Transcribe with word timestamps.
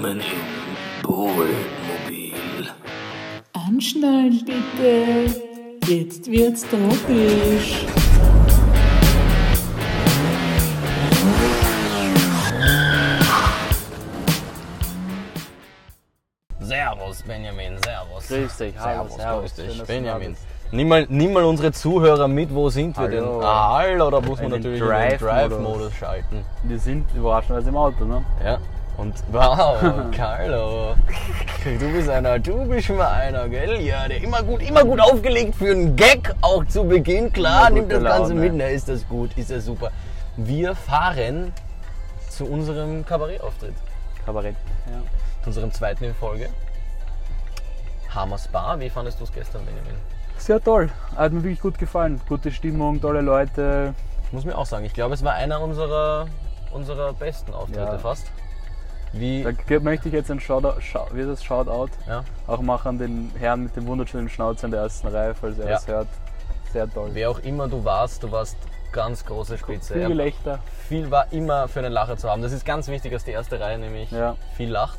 Willkommen 0.00 0.20
im 0.20 1.02
Bohlmobil. 1.02 2.70
Anschnallen 3.52 4.44
bitte. 4.46 5.34
Jetzt 5.88 6.30
wird's 6.30 6.64
tropisch. 6.68 7.84
Servus, 16.60 17.22
Benjamin, 17.24 17.76
servus. 17.82 18.28
Grüß 18.28 18.56
dich, 18.56 18.78
hallo, 18.78 19.08
servus, 19.08 19.16
servus. 19.16 19.54
grüß 19.56 19.78
dich, 19.78 19.82
Benjamin. 19.82 20.36
Nimm 20.70 20.86
mal, 20.86 21.06
nimm 21.08 21.32
mal 21.32 21.42
unsere 21.42 21.72
Zuhörer 21.72 22.28
mit, 22.28 22.54
wo 22.54 22.68
sind 22.68 22.96
wir 22.96 23.08
denn? 23.08 23.24
Hallo. 23.24 23.40
Ah, 23.42 23.78
hallo, 23.78 24.10
da 24.10 24.20
muss 24.20 24.40
man 24.40 24.52
In 24.52 24.62
den 24.62 24.62
natürlich 24.62 24.80
in 24.80 24.86
den 24.86 25.18
Drive-Modus. 25.18 25.28
Drive-Modus 25.28 25.94
schalten. 25.94 26.44
Wir 26.62 26.78
sind 26.78 27.06
überraschenderweise 27.16 27.70
im 27.70 27.76
Auto, 27.76 28.04
ne? 28.04 28.24
Ja. 28.44 28.58
Und 28.98 29.14
wow, 29.30 29.78
Carlo, 30.16 30.94
du 31.64 31.92
bist 31.92 32.08
einer, 32.08 32.38
du 32.40 32.66
bist 32.66 32.90
mal 32.90 33.06
einer, 33.12 33.48
gell? 33.48 33.80
Ja, 33.80 34.08
der 34.08 34.20
immer 34.20 34.42
gut, 34.42 34.60
immer 34.60 34.84
gut 34.84 35.00
aufgelegt 35.00 35.54
für 35.54 35.70
einen 35.70 35.94
Gag, 35.94 36.34
auch 36.42 36.64
zu 36.64 36.82
Beginn. 36.84 37.32
Klar, 37.32 37.70
nimmt 37.70 37.92
das 37.92 38.02
Ganze 38.02 38.34
Laune. 38.34 38.34
mit, 38.34 38.54
na 38.54 38.66
ist 38.66 38.88
das 38.88 39.08
gut, 39.08 39.30
ist 39.38 39.52
das 39.52 39.64
super. 39.66 39.92
Wir 40.36 40.74
fahren 40.74 41.52
zu 42.28 42.44
unserem 42.46 43.06
Kabarettauftritt, 43.06 43.74
Kabarett. 44.26 44.56
Ja. 44.90 45.00
zu 45.42 45.46
unserem 45.50 45.72
zweiten 45.72 46.02
in 46.04 46.14
Folge. 46.14 46.48
Hammer 48.12 48.38
Spa, 48.38 48.78
wie 48.80 48.90
fandest 48.90 49.20
du 49.20 49.24
es 49.24 49.32
gestern, 49.32 49.64
Benjamin? 49.64 49.94
Sehr 50.38 50.62
toll. 50.62 50.90
Hat 51.16 51.32
mir 51.32 51.42
wirklich 51.44 51.60
gut 51.60 51.78
gefallen. 51.78 52.20
Gute 52.28 52.50
Stimmung, 52.50 53.00
tolle 53.00 53.20
Leute. 53.20 53.94
Ich 54.26 54.32
muss 54.32 54.44
mir 54.44 54.56
auch 54.58 54.66
sagen, 54.66 54.84
ich 54.84 54.92
glaube, 54.94 55.14
es 55.14 55.24
war 55.24 55.34
einer 55.34 55.60
unserer, 55.60 56.26
unserer 56.72 57.12
besten 57.12 57.52
Auftritte 57.54 57.80
Ja. 57.80 57.98
fast. 57.98 58.26
Wie, 59.12 59.42
Da 59.42 59.80
möchte 59.80 60.08
ich 60.08 60.14
jetzt 60.14 60.30
ein 60.30 60.38
Shoutout, 60.40 60.80
wie 61.12 61.22
das 61.24 61.42
Shoutout 61.42 61.88
ja, 62.06 62.24
auch 62.46 62.60
machen 62.60 62.88
an 62.88 62.98
den 62.98 63.32
Herrn 63.38 63.62
mit 63.64 63.74
dem 63.76 63.86
wunderschönen 63.86 64.28
Schnauzer 64.28 64.66
in 64.66 64.70
der 64.72 64.82
ersten 64.82 65.08
Reihe, 65.08 65.34
falls 65.34 65.58
er 65.58 65.64
Ja. 65.66 65.72
das 65.72 65.86
hört. 65.88 66.08
Sehr 66.72 66.90
toll. 66.92 67.10
wer 67.14 67.30
auch 67.30 67.38
immer 67.38 67.66
du 67.66 67.82
warst, 67.84 68.22
du 68.22 68.30
warst 68.30 68.56
ganz 68.92 69.24
große 69.24 69.56
Spitze. 69.56 69.94
Viel 69.94 70.02
Er- 70.02 70.08
Gelächter. 70.08 70.58
viel 70.86 71.10
war 71.10 71.32
immer 71.32 71.66
für 71.68 71.78
einen 71.80 71.92
Lacher 71.92 72.18
zu 72.18 72.28
haben. 72.28 72.42
Das 72.42 72.52
ist 72.52 72.66
ganz 72.66 72.88
wichtig, 72.88 73.12
dass 73.12 73.24
die 73.24 73.30
erste 73.30 73.58
Reihe 73.58 73.78
nämlich 73.78 74.10
Ja. 74.10 74.36
viel 74.56 74.70
lacht. 74.70 74.98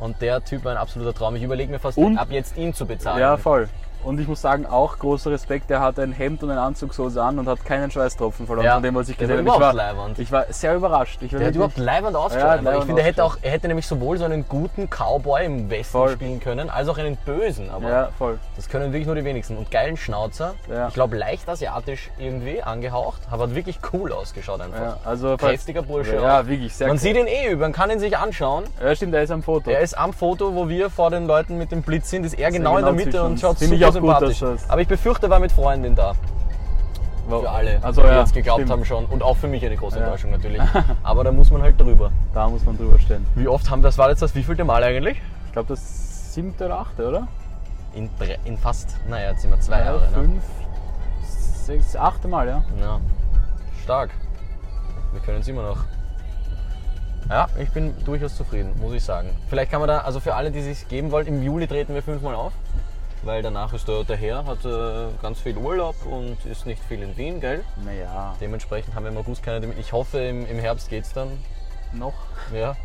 Und 0.00 0.20
der 0.22 0.42
Typ 0.44 0.64
war 0.64 0.72
ein 0.72 0.78
absoluter 0.78 1.12
Traum. 1.14 1.36
Ich 1.36 1.42
überlege 1.42 1.70
mir 1.70 1.78
fast, 1.78 1.98
Und- 1.98 2.16
ab 2.18 2.28
jetzt 2.30 2.56
ihn 2.56 2.72
zu 2.74 2.86
bezahlen. 2.86 3.20
Ja, 3.20 3.36
voll. 3.36 3.68
Und 4.04 4.20
ich 4.20 4.28
muss 4.28 4.40
sagen, 4.42 4.66
auch 4.66 4.98
großer 4.98 5.30
Respekt, 5.30 5.70
der 5.70 5.80
hat 5.80 5.98
ein 5.98 6.12
Hemd 6.12 6.42
und 6.42 6.50
eine 6.50 6.60
Anzugshose 6.60 7.22
an 7.22 7.38
und 7.38 7.48
hat 7.48 7.64
keinen 7.64 7.90
Schweißtropfen 7.90 8.46
verloren 8.46 8.66
Ja, 8.66 8.74
von 8.74 8.82
dem, 8.82 8.94
was 8.94 9.08
ich 9.08 9.16
gesehen 9.16 9.38
habe. 9.48 9.48
Ich 9.48 9.74
war, 9.74 10.14
ich 10.18 10.32
war 10.32 10.44
sehr 10.50 10.76
überrascht. 10.76 11.22
Ich 11.22 11.30
Der 11.30 11.46
hat 11.46 11.54
überhaupt 11.54 11.78
leibend 11.78 12.14
ausgeschaut. 12.16 12.62
Ja, 12.62 12.78
ich 12.78 12.84
finde, 12.84 13.00
er 13.02 13.06
hätte, 13.06 13.24
auch, 13.24 13.38
er 13.40 13.50
hätte 13.52 13.66
nämlich 13.68 13.86
sowohl 13.86 14.18
so 14.18 14.24
einen 14.24 14.46
guten 14.48 14.88
Cowboy 14.90 15.44
im 15.46 15.70
Westen 15.70 15.92
Voll. 15.92 16.10
spielen 16.10 16.40
können, 16.40 16.70
als 16.70 16.88
auch 16.88 16.98
einen 16.98 17.16
bösen. 17.16 17.70
Aber 17.70 17.88
Ja, 17.88 18.08
voll. 18.18 18.38
das 18.56 18.68
können 18.68 18.92
wirklich 18.92 19.06
nur 19.06 19.14
die 19.14 19.24
wenigsten. 19.24 19.56
Und 19.56 19.70
geilen 19.70 19.96
Schnauzer. 19.96 20.54
Ja. 20.70 20.88
Ich 20.88 20.94
glaube, 20.94 21.16
leicht 21.16 21.48
asiatisch 21.48 22.10
irgendwie 22.18 22.62
angehaucht, 22.62 23.22
aber 23.30 23.44
hat 23.44 23.54
wirklich 23.54 23.78
cool 23.92 24.12
ausgeschaut 24.12 24.60
einfach. 24.60 24.80
Ja, 24.80 24.96
also 25.04 25.36
Kräftiger 25.36 25.82
Bursche. 25.82 26.16
Ja, 26.16 26.46
wirklich 26.46 26.74
sehr 26.74 26.88
Man 26.88 26.96
cool. 26.96 27.00
sieht 27.00 27.16
ihn 27.16 27.26
eh, 27.26 27.54
man 27.56 27.72
kann 27.72 27.90
ihn 27.90 27.98
sich 27.98 28.16
anschauen. 28.16 28.64
Ja, 28.82 28.94
stimmt, 28.94 29.14
er 29.14 29.22
ist 29.22 29.30
am 29.30 29.42
Foto. 29.42 29.70
Er 29.70 29.80
ist 29.80 29.96
am 29.96 30.12
Foto, 30.12 30.54
wo 30.54 30.68
wir 30.68 30.90
vor 30.90 31.10
den 31.10 31.26
Leuten 31.26 31.56
mit 31.58 31.72
dem 31.72 31.82
Blitz 31.82 32.10
sind, 32.10 32.24
ist 32.24 32.34
er 32.38 32.50
genau, 32.50 32.76
in 32.78 32.84
genau 32.84 32.86
der 32.86 32.92
Mitte 32.92 33.10
zwischen 33.12 33.26
und 33.26 33.40
schaut 33.40 33.58
super 33.58 33.74
gut, 34.00 34.10
sympathisch. 34.10 34.40
dass 34.40 34.62
das- 34.62 34.70
Aber 34.70 34.80
ich 34.80 34.88
befürchte, 34.88 35.28
war 35.30 35.40
mit 35.40 35.52
Freundin 35.52 35.94
da. 35.94 36.12
Für 37.28 37.48
alle, 37.50 37.78
Also, 37.82 38.02
die 38.02 38.08
ja, 38.08 38.20
jetzt 38.20 38.34
geglaubt 38.34 38.58
stimmt. 38.60 38.70
haben 38.70 38.84
schon. 38.84 39.06
Und 39.06 39.22
auch 39.22 39.36
für 39.38 39.48
mich 39.48 39.64
eine 39.64 39.76
große 39.76 39.96
Ja. 39.98 40.04
Enttäuschung 40.04 40.30
natürlich. 40.30 40.60
Aber 41.02 41.24
da 41.24 41.32
muss 41.32 41.50
man 41.50 41.62
halt 41.62 41.80
drüber. 41.80 42.10
Da 42.34 42.48
muss 42.50 42.64
man 42.66 42.76
drüber 42.76 42.98
stehen. 42.98 43.26
Wie 43.34 43.48
oft 43.48 43.70
haben 43.70 43.80
das 43.80 43.96
war 43.96 44.10
jetzt 44.10 44.20
das 44.20 44.34
wievielte 44.34 44.62
Mal 44.64 44.84
eigentlich? 44.84 45.18
Ich 45.46 45.52
glaube, 45.52 45.68
das 45.68 46.34
siebte 46.34 46.66
oder 46.66 46.80
achte, 46.80 47.08
oder? 47.08 47.28
In, 47.94 48.10
in 48.44 48.58
fast, 48.58 48.96
naja, 49.08 49.30
jetzt 49.30 49.40
sind 49.42 49.50
wir 49.52 49.60
zwei 49.60 49.78
Ja, 49.78 49.84
Jahre. 49.86 50.00
Ne? 50.00 50.08
fünf, 50.12 50.42
sechs, 51.22 51.96
achte 51.96 52.28
Mal, 52.28 52.46
ja. 52.48 52.62
Ja. 52.80 53.00
Stark. 53.82 54.10
Wir 55.12 55.20
können 55.22 55.40
es 55.40 55.48
immer 55.48 55.62
noch. 55.62 55.78
Ja, 57.30 57.46
ich 57.58 57.70
bin 57.70 57.94
durchaus 58.04 58.36
zufrieden, 58.36 58.72
muss 58.80 58.92
ich 58.92 59.02
sagen. 59.02 59.30
Vielleicht 59.48 59.70
kann 59.70 59.80
man 59.80 59.88
da, 59.88 59.98
also 60.00 60.20
für 60.20 60.34
alle, 60.34 60.50
die 60.50 60.60
sich 60.60 60.88
geben 60.88 61.10
wollen, 61.10 61.26
im 61.26 61.42
Juli 61.42 61.66
treten 61.66 61.94
wir 61.94 62.02
fünfmal 62.02 62.34
auf. 62.34 62.52
Weil 63.24 63.42
danach 63.42 63.72
ist 63.72 63.88
der, 63.88 64.04
der 64.04 64.16
Herr, 64.16 64.44
hat 64.44 64.64
äh, 64.64 65.06
ganz 65.22 65.40
viel 65.40 65.56
Urlaub 65.56 65.94
und 66.04 66.36
ist 66.44 66.66
nicht 66.66 66.82
viel 66.84 67.02
in 67.02 67.16
Wien, 67.16 67.40
gell? 67.40 67.64
Naja, 67.84 68.34
Dementsprechend 68.40 68.94
haben 68.94 69.04
wir 69.04 69.12
im 69.12 69.16
August 69.18 69.42
keine. 69.42 69.66
Ich 69.78 69.92
hoffe, 69.92 70.18
im, 70.18 70.46
im 70.46 70.58
Herbst 70.58 70.90
geht's 70.90 71.12
dann. 71.14 71.28
noch. 71.92 72.12
Ja. 72.54 72.76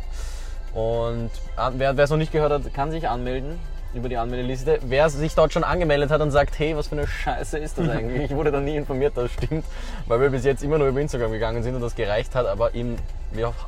Und 0.72 1.30
an- 1.56 1.74
wer 1.78 1.98
es 1.98 2.10
noch 2.10 2.16
nicht 2.16 2.32
gehört 2.32 2.52
hat, 2.52 2.72
kann 2.72 2.90
sich 2.90 3.06
anmelden 3.08 3.58
über 3.92 4.08
die 4.08 4.16
Anmeldeliste. 4.16 4.78
Wer 4.82 5.10
sich 5.10 5.34
dort 5.34 5.52
schon 5.52 5.64
angemeldet 5.64 6.10
hat 6.10 6.20
und 6.20 6.30
sagt, 6.30 6.58
hey, 6.58 6.76
was 6.76 6.86
für 6.88 6.94
eine 6.96 7.06
Scheiße 7.08 7.58
ist 7.58 7.76
das 7.76 7.88
eigentlich? 7.88 8.30
Ich 8.30 8.36
wurde 8.36 8.52
da 8.52 8.60
nie 8.60 8.76
informiert, 8.76 9.16
das 9.16 9.32
stimmt, 9.32 9.64
weil 10.06 10.20
wir 10.20 10.30
bis 10.30 10.44
jetzt 10.44 10.62
immer 10.62 10.78
nur 10.78 10.86
über 10.88 11.00
Instagram 11.00 11.32
gegangen 11.32 11.62
sind 11.64 11.74
und 11.74 11.80
das 11.82 11.94
gereicht 11.96 12.34
hat. 12.36 12.46
Aber 12.46 12.72
im, 12.74 12.96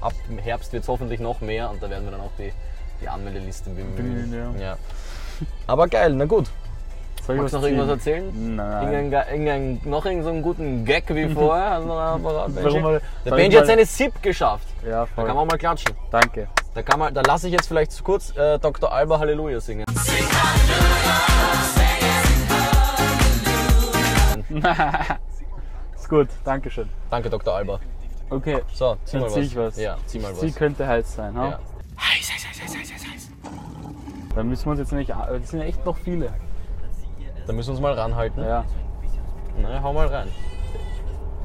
ab 0.00 0.12
im 0.31 0.39
Herbst 0.39 0.72
wird 0.72 0.84
es 0.84 0.89
hoffentlich 0.89 1.19
noch 1.21 1.41
mehr 1.41 1.69
und 1.71 1.83
da 1.83 1.91
werden 1.91 2.04
wir 2.04 2.12
dann 2.12 2.21
auch 2.21 2.31
die, 2.39 2.53
die 3.03 3.09
Anmeldeliste 3.09 3.69
bemühen. 3.71 3.97
Bemühen, 4.31 4.59
ja. 4.59 4.65
ja. 4.65 4.77
Aber 5.66 5.89
geil, 5.89 6.15
na 6.15 6.25
gut. 6.27 6.49
Soll 7.27 7.37
ich 7.37 7.41
Magst 7.43 7.55
du 7.55 7.59
noch 7.59 7.65
ziehen? 7.65 7.75
irgendwas 7.77 7.97
erzählen? 7.99 8.56
Nein. 8.56 8.83
Irgendein, 8.93 9.10
Ge- 9.10 9.31
irgendein, 9.33 9.81
noch 9.84 10.05
irgendeinen 10.05 10.43
guten 10.43 10.84
Gag 10.84 11.05
wie 11.15 11.28
vorher? 11.34 11.71
Hast 11.71 11.83
du 11.84 11.87
noch 11.88 12.15
einen 12.15 12.22
parat, 12.22 12.55
Benji? 12.55 13.00
Der 13.25 13.31
Benji 13.31 13.56
hat 13.59 13.66
seine 13.66 13.87
SIP 13.87 14.21
geschafft. 14.22 14.66
Ja, 14.84 14.91
Da 15.03 15.06
voll. 15.06 15.27
kann 15.27 15.37
man 15.37 15.44
auch 15.47 15.50
mal 15.50 15.59
klatschen. 15.59 15.93
Danke. 16.10 16.49
Da, 16.75 16.83
kann 16.83 16.99
man, 16.99 17.15
da 17.15 17.21
lasse 17.21 17.47
ich 17.47 17.53
jetzt 17.53 17.69
vielleicht 17.69 18.03
kurz 18.03 18.37
äh, 18.37 18.59
Dr. 18.59 18.93
Alba 18.93 19.19
Halleluja 19.21 19.60
singen. 19.60 19.84
Ist 25.94 26.09
gut, 26.09 26.28
Dankeschön. 26.44 26.89
Danke, 27.10 27.31
Dr. 27.31 27.54
Alba. 27.54 27.81
Okay, 28.31 28.62
So, 28.72 28.97
zieh 29.04 29.19
mal 29.19 29.25
dann 29.25 29.33
zieh 29.34 29.41
was. 29.41 29.47
ich 29.47 29.56
was. 29.56 29.77
Ja, 29.78 29.97
zieh 30.06 30.19
mal 30.19 30.33
was. 30.33 30.41
Sie 30.41 30.53
könnte 30.53 30.87
heiß 30.87 31.15
sein, 31.15 31.37
ha? 31.37 31.49
ja. 31.50 31.59
Dann 34.34 34.49
müssen 34.49 34.65
wir 34.65 34.71
uns 34.71 34.81
jetzt 34.81 34.93
nämlich. 34.93 35.09
Das 35.09 35.50
sind 35.50 35.60
ja 35.60 35.66
echt 35.66 35.84
noch 35.84 35.97
viele. 35.99 36.33
Da 37.47 37.53
müssen 37.53 37.69
wir 37.69 37.72
uns 37.72 37.80
mal 37.80 37.92
ranhalten. 37.92 38.42
Ja. 38.42 38.64
Na, 39.60 39.82
hau 39.82 39.92
mal 39.92 40.06
rein. 40.06 40.28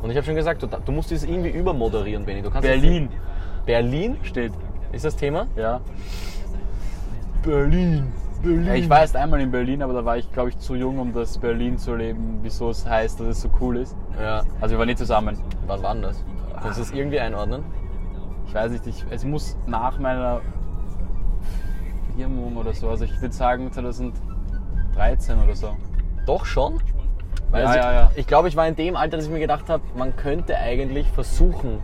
Und 0.01 0.11
ich 0.11 0.15
habe 0.15 0.25
schon 0.25 0.35
gesagt, 0.35 0.61
du, 0.61 0.67
du 0.67 0.91
musst 0.91 1.11
das 1.11 1.23
irgendwie 1.23 1.49
übermoderieren, 1.49 2.25
Benny. 2.25 2.41
Du 2.41 2.49
kannst 2.51 2.67
Berlin 2.67 3.09
Berlin 3.65 4.17
steht. 4.23 4.53
ist 4.93 5.03
das 5.05 5.15
Thema? 5.15 5.47
Ja. 5.55 5.81
Berlin. 7.43 8.11
Berlin. 8.41 8.65
ja. 8.65 8.73
Ich 8.75 8.89
war 8.89 9.01
erst 9.01 9.15
einmal 9.15 9.41
in 9.41 9.51
Berlin, 9.51 9.81
aber 9.83 9.93
da 9.93 10.05
war 10.05 10.17
ich, 10.17 10.31
glaube 10.31 10.49
ich, 10.49 10.57
zu 10.57 10.75
jung, 10.75 10.99
um 10.99 11.13
das 11.13 11.37
Berlin 11.37 11.77
zu 11.77 11.95
leben, 11.95 12.39
wieso 12.43 12.69
es 12.69 12.87
heißt, 12.87 13.19
dass 13.19 13.27
es 13.27 13.41
so 13.41 13.49
cool 13.59 13.77
ist. 13.77 13.95
Ja. 14.19 14.43
Also 14.61 14.75
wir 14.75 14.79
waren 14.79 14.87
nicht 14.87 14.99
zusammen. 14.99 15.37
Wann 15.65 15.83
war 15.83 15.95
das? 15.95 16.23
Kannst 16.61 16.79
du 16.79 16.83
das 16.83 16.91
irgendwie 16.91 17.19
einordnen? 17.19 17.63
Ich 18.47 18.53
weiß 18.53 18.71
nicht, 18.71 18.87
ich, 18.87 19.05
es 19.09 19.25
muss 19.25 19.57
nach 19.67 19.99
meiner 19.99 20.41
Firmung 22.15 22.55
oder 22.55 22.73
so. 22.73 22.89
Also 22.89 23.03
ich 23.03 23.21
würde 23.21 23.35
sagen 23.35 23.69
2013 24.97 25.43
oder 25.43 25.55
so. 25.55 25.77
Doch 26.25 26.45
schon? 26.45 26.79
Weil 27.51 27.63
Ja, 27.63 27.67
also, 27.67 27.79
ja, 27.79 27.93
ja. 27.93 28.11
Ich 28.15 28.27
glaube, 28.27 28.47
ich 28.47 28.55
war 28.55 28.67
in 28.67 28.75
dem 28.75 28.95
Alter, 28.95 29.17
dass 29.17 29.25
ich 29.27 29.31
mir 29.31 29.39
gedacht 29.39 29.69
habe, 29.69 29.83
man 29.95 30.15
könnte 30.15 30.57
eigentlich 30.57 31.07
versuchen, 31.09 31.79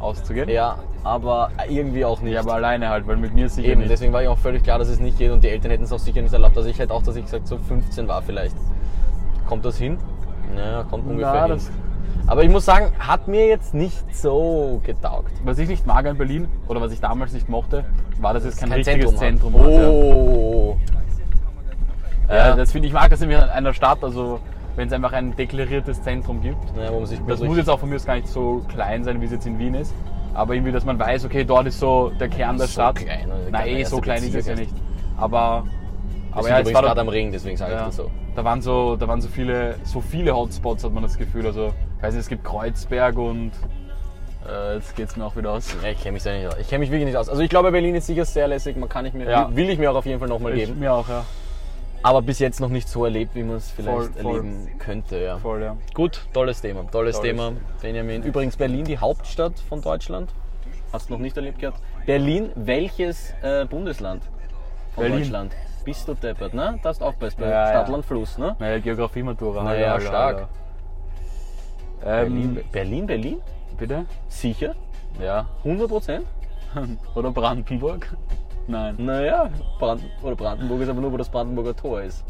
Auszugehen? 0.00 0.48
ja, 0.48 0.78
aber 1.04 1.50
irgendwie 1.68 2.04
auch 2.04 2.20
nicht. 2.20 2.34
Ja, 2.34 2.40
aber 2.40 2.54
alleine 2.54 2.88
halt, 2.88 3.06
weil 3.06 3.16
mit 3.16 3.34
mir 3.34 3.48
sicher 3.48 3.68
Eben, 3.68 3.82
nicht. 3.82 3.90
deswegen 3.92 4.12
war 4.12 4.22
ich 4.22 4.28
auch 4.28 4.38
völlig 4.38 4.62
klar, 4.64 4.78
dass 4.78 4.88
es 4.88 4.98
nicht 4.98 5.18
geht 5.18 5.30
und 5.30 5.44
die 5.44 5.48
Eltern 5.48 5.70
hätten 5.70 5.84
es 5.84 5.92
auch 5.92 5.98
sicher 5.98 6.20
nicht 6.22 6.32
erlaubt. 6.32 6.56
Also 6.56 6.68
ich 6.68 6.78
hätte 6.78 6.92
auch, 6.92 7.02
dass 7.02 7.16
ich 7.16 7.24
gesagt 7.24 7.46
so 7.46 7.58
15 7.58 8.08
war 8.08 8.22
vielleicht. 8.22 8.56
Kommt 9.46 9.64
das 9.64 9.78
hin? 9.78 9.98
Ja, 10.56 10.82
kommt 10.84 11.06
ungefähr 11.06 11.34
Ja, 11.34 11.46
hin. 11.46 11.60
Aber 12.26 12.42
ich 12.42 12.50
muss 12.50 12.64
sagen, 12.64 12.92
hat 12.98 13.28
mir 13.28 13.46
jetzt 13.46 13.74
nicht 13.74 14.14
so 14.16 14.80
getaugt. 14.82 15.32
Was 15.44 15.58
ich 15.58 15.68
nicht 15.68 15.86
mag 15.86 16.06
an 16.06 16.16
Berlin, 16.16 16.48
oder 16.68 16.80
was 16.80 16.90
ich 16.92 17.00
damals 17.00 17.32
nicht 17.34 17.48
mochte, 17.50 17.84
war, 18.18 18.32
dass 18.32 18.44
es 18.44 18.56
kein, 18.56 18.70
Kein 18.70 18.78
richtiges 18.78 19.14
Zentrum, 19.16 19.52
Zentrum, 19.52 19.62
hat. 19.62 19.86
Oh. 19.88 20.76
Ja, 20.78 21.00
Ja. 22.28 22.56
das 22.56 22.72
finde 22.72 22.88
ich 22.88 22.94
mag 22.94 23.10
das 23.10 23.20
nämlich 23.20 23.38
an 23.38 23.48
einer 23.50 23.72
Stadt, 23.74 23.98
also 24.02 24.40
wenn 24.76 24.88
es 24.88 24.92
einfach 24.94 25.12
ein 25.12 25.36
deklariertes 25.36 26.02
Zentrum 26.02 26.40
gibt. 26.40 26.58
Ja, 26.76 26.90
wo 26.92 26.98
man 26.98 27.06
sich 27.06 27.20
Das 27.26 27.40
muss 27.40 27.56
jetzt 27.56 27.70
auch 27.70 27.78
von 27.78 27.88
mir 27.88 27.96
aus 27.96 28.04
gar 28.06 28.16
nicht 28.16 28.28
so 28.28 28.62
klein 28.68 29.04
sein, 29.04 29.20
wie 29.20 29.26
es 29.26 29.32
jetzt 29.32 29.46
in 29.46 29.58
Wien 29.58 29.74
ist. 29.74 29.94
Aber 30.32 30.54
irgendwie, 30.54 30.72
dass 30.72 30.84
man 30.84 30.98
weiß, 30.98 31.24
okay, 31.26 31.44
dort 31.44 31.66
ist 31.68 31.78
so 31.78 32.10
der 32.18 32.28
Kern 32.28 32.56
der 32.56 32.66
So 32.66 32.72
Stadt. 32.72 32.96
klein? 32.96 33.30
Nein, 33.50 33.68
eh, 33.68 33.84
so 33.84 34.00
klein 34.00 34.22
ist 34.22 34.34
es 34.34 34.46
ja 34.46 34.56
nicht. 34.56 34.72
Aber, 35.16 35.64
aber 36.32 36.48
ja, 36.48 36.58
es 36.58 36.74
war 36.74 36.82
gerade 36.82 37.00
am 37.00 37.08
Ring, 37.08 37.30
deswegen 37.30 37.56
sage 37.56 37.72
ich 37.74 37.78
ja, 37.78 37.86
das 37.86 37.96
so. 37.96 38.10
da 38.34 38.42
waren 38.44 38.60
so, 38.60 38.96
da 38.96 39.06
waren 39.06 39.20
so 39.20 39.28
viele, 39.28 39.76
so 39.84 40.00
viele 40.00 40.34
Hotspots, 40.34 40.82
hat 40.82 40.92
man 40.92 41.04
das 41.04 41.16
Gefühl. 41.16 41.46
Also, 41.46 41.72
ich 41.98 42.02
weiß 42.02 42.14
nicht, 42.14 42.22
es 42.22 42.28
gibt 42.28 42.42
Kreuzberg 42.42 43.16
und 43.16 43.52
äh, 44.48 44.74
jetzt 44.74 44.96
geht 44.96 45.08
es 45.08 45.16
mir 45.16 45.24
auch 45.24 45.36
wieder 45.36 45.52
aus. 45.52 45.72
Ja, 45.84 45.90
ich 45.90 46.00
kenne 46.02 46.14
mich 46.14 46.24
da 46.24 46.32
nicht 46.32 46.48
aus. 46.48 46.56
Ich 46.60 46.68
kenne 46.68 46.80
mich 46.80 46.90
wirklich 46.90 47.06
nicht 47.06 47.16
aus. 47.16 47.28
Also 47.28 47.40
ich 47.42 47.48
glaube, 47.48 47.70
Berlin 47.70 47.94
ist 47.94 48.06
sicher 48.08 48.24
sehr 48.24 48.48
lässig. 48.48 48.76
Man 48.76 48.88
kann 48.88 49.06
ich 49.06 49.14
mir, 49.14 49.30
Ja. 49.30 49.54
will 49.54 49.70
ich 49.70 49.78
mir 49.78 49.92
auch 49.92 49.94
auf 49.96 50.04
jeden 50.06 50.18
Fall 50.18 50.28
nochmal 50.28 50.52
Ich, 50.58 50.66
geben. 50.66 50.80
mir 50.80 50.92
auch, 50.92 51.08
ja. 51.08 51.24
Aber 52.04 52.20
bis 52.20 52.38
jetzt 52.38 52.60
noch 52.60 52.68
nicht 52.68 52.86
so 52.86 53.06
erlebt, 53.06 53.34
wie 53.34 53.42
man 53.42 53.56
es 53.56 53.70
vielleicht 53.70 54.12
Voll, 54.12 54.22
voll. 54.22 54.36
erleben 54.36 54.78
könnte. 54.78 55.18
Ja. 55.18 55.38
Voll, 55.38 55.62
ja. 55.62 55.76
Gut, 55.94 56.20
tolles 56.34 56.60
Thema. 56.60 56.80
Tolles, 56.90 57.16
Tolles 57.16 57.20
Thema, 57.20 57.52
Benjamin. 57.80 58.22
Übrigens 58.22 58.56
Berlin, 58.58 58.84
die 58.84 58.98
Hauptstadt 58.98 59.58
von 59.58 59.80
Deutschland. 59.80 60.30
Hast 60.92 61.08
du 61.08 61.14
noch 61.14 61.20
nicht 61.20 61.34
erlebt 61.34 61.58
gehabt? 61.60 61.80
Berlin, 62.04 62.50
welches 62.56 63.32
äh, 63.42 63.64
Bundesland 63.64 64.22
von 64.94 65.04
Berlin. 65.04 65.20
Deutschland? 65.20 65.52
Bist 65.86 66.06
du 66.06 66.12
deppert, 66.12 66.52
ne? 66.52 66.78
Da 66.82 66.90
hast 66.90 67.00
du 67.00 67.06
aufpasst 67.06 67.38
bei 67.38 67.48
Ja, 67.48 67.68
Stadt, 67.70 67.88
ja. 67.88 67.92
Land, 67.92 68.04
Fluss, 68.04 68.36
ne? 68.36 68.54
Naja, 68.58 68.78
Geografie-Matura. 68.80 69.62
Na 69.62 69.70
hallo, 69.70 69.80
ja, 69.80 69.90
hallo, 69.92 70.00
stark. 70.00 70.48
Ähm, 72.04 72.34
Berlin, 72.34 72.60
Berlin, 72.70 73.06
Berlin? 73.06 73.40
bitte? 73.78 74.04
Sicher? 74.28 74.74
Ja. 75.18 75.46
100 75.64 75.88
Prozent? 75.88 76.26
Oder 77.14 77.30
Brandenburg? 77.30 78.14
Nein. 78.66 78.94
Naja, 78.98 79.50
Brand 79.78 80.02
oder 80.22 80.36
Brandenburg 80.36 80.80
ist 80.80 80.88
aber 80.88 81.00
nur, 81.00 81.12
wo 81.12 81.16
das 81.16 81.28
Brandenburger 81.28 81.76
Tor 81.76 82.02
ist. 82.02 82.24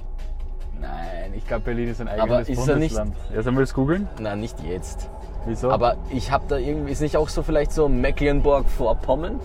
Nein, 0.80 1.32
ich 1.36 1.46
glaube 1.46 1.64
Berlin 1.64 1.88
ist 1.88 2.00
ein 2.00 2.08
Aber 2.08 2.22
eigenes 2.38 2.48
ist 2.48 2.58
er 2.68 2.76
nicht- 2.76 2.94
Bundesland. 2.94 3.14
Ja, 3.34 3.42
sollen 3.42 3.56
wir 3.56 3.62
es 3.62 3.72
googeln? 3.74 4.08
Na, 4.18 4.34
nicht 4.34 4.56
jetzt. 4.64 5.08
Wieso? 5.46 5.70
Aber 5.70 5.96
ich 6.10 6.32
habe 6.32 6.44
da 6.48 6.56
irgendwie, 6.56 6.90
ist 6.92 7.00
nicht 7.00 7.16
auch 7.16 7.28
so 7.28 7.42
vielleicht 7.42 7.72
so 7.72 7.88
Mecklenburg-Vorpommern? 7.88 9.38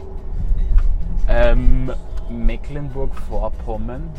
ähm, 1.27 1.91
Mecklenburg-Vorpommern? 2.29 4.09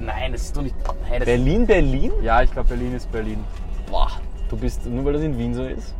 Nein, 0.00 0.32
das 0.32 0.42
ist 0.42 0.56
doch 0.56 0.62
nicht. 0.62 0.74
Hey, 1.04 1.18
das 1.20 1.26
Berlin, 1.26 1.66
Berlin? 1.66 2.12
Ja, 2.22 2.42
ich 2.42 2.50
glaube 2.50 2.68
Berlin 2.70 2.94
ist 2.94 3.10
Berlin. 3.12 3.42
Boah, 3.90 4.08
du 4.50 4.56
bist, 4.56 4.84
nur 4.86 5.04
weil 5.04 5.12
das 5.14 5.22
in 5.22 5.38
Wien 5.38 5.54
so 5.54 5.62
ist? 5.62 5.94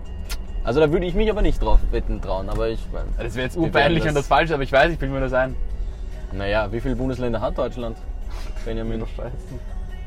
Also 0.64 0.80
da 0.80 0.90
würde 0.90 1.06
ich 1.06 1.14
mich 1.14 1.30
aber 1.30 1.42
nicht 1.42 1.62
drauf 1.62 1.78
wetten 1.92 2.20
trauen, 2.20 2.48
aber 2.50 2.68
ich 2.68 2.84
mein, 2.92 3.04
Das 3.16 3.36
wäre 3.36 3.44
jetzt 3.46 3.56
urpeinlich 3.56 4.06
und 4.08 4.14
das 4.16 4.26
Falsche, 4.26 4.54
aber 4.54 4.64
ich 4.64 4.72
weiß, 4.72 4.90
ich 4.92 4.98
bilde 4.98 5.14
mir 5.14 5.20
das 5.20 5.32
ein. 5.32 5.54
Naja, 6.32 6.70
wie 6.70 6.80
viele 6.80 6.96
Bundesländer 6.96 7.40
hat 7.40 7.56
Deutschland? 7.56 7.96
Benjamin. 8.64 9.04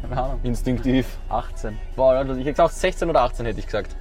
Keine 0.02 0.22
Ahnung. 0.22 0.40
Instinktiv. 0.44 1.18
18. 1.30 1.78
Boah, 1.96 2.22
ich 2.22 2.30
hätte 2.30 2.44
gesagt 2.52 2.74
16 2.74 3.10
oder 3.10 3.22
18 3.22 3.46
hätte 3.46 3.60
ich 3.60 3.66
gesagt. 3.66 3.96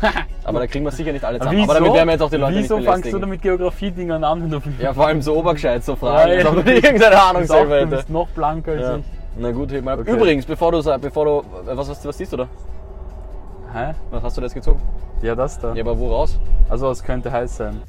Aber 0.44 0.58
da 0.58 0.66
kriegen 0.66 0.84
wir 0.84 0.90
sicher 0.90 1.12
nicht 1.12 1.24
alle 1.24 1.38
zusammen. 1.38 1.58
Wieso? 1.58 1.64
Aber 1.70 1.74
damit 1.74 1.94
werden 1.94 2.08
wir 2.08 2.12
jetzt 2.12 2.22
auch 2.22 2.30
die 2.30 2.36
Leute 2.36 2.56
Wieso 2.56 2.76
nicht 2.78 2.86
fangst 2.86 3.04
du 3.04 3.10
belästigen. 3.10 3.20
damit 3.20 3.42
Geografie-Dingern 3.42 4.24
an, 4.24 4.42
wenn 4.42 4.50
du 4.50 4.60
Ja, 4.80 4.92
vor 4.92 5.06
allem 5.06 5.22
so 5.22 5.36
obergescheit, 5.36 5.84
so 5.84 5.94
Fragen. 5.94 6.30
Ja, 6.32 6.38
ja. 6.38 6.50
du 6.50 6.58
irgendeine 6.70 7.22
Ahnung 7.22 7.44
selber 7.44 7.76
du 7.76 7.80
hätte. 7.86 7.96
bist 7.96 8.10
noch 8.10 8.28
blanker 8.28 8.72
als 8.72 8.80
Ja. 8.80 8.96
ich. 8.96 9.04
Na 9.38 9.50
gut, 9.52 9.70
heb 9.72 9.84
mal 9.84 9.94
ab. 9.94 10.00
Okay. 10.00 10.10
Übrigens, 10.10 10.44
bevor 10.44 10.72
du 10.72 10.80
sagst, 10.80 11.02
bevor 11.02 11.24
du. 11.24 11.42
Was, 11.66 11.88
was, 11.88 12.04
was 12.04 12.18
siehst 12.18 12.32
du 12.32 12.36
da? 12.38 12.48
Hä? 13.72 13.94
Was 14.10 14.22
hast 14.24 14.36
du 14.36 14.40
da 14.40 14.46
jetzt 14.46 14.54
gezogen? 14.54 14.82
Ja, 15.22 15.34
das 15.36 15.58
da. 15.60 15.72
Ja, 15.72 15.82
aber 15.82 15.96
wo 15.98 16.08
raus? 16.10 16.38
Also, 16.68 16.90
es 16.90 17.02
könnte 17.02 17.30
heiß 17.30 17.56
sein. 17.58 17.80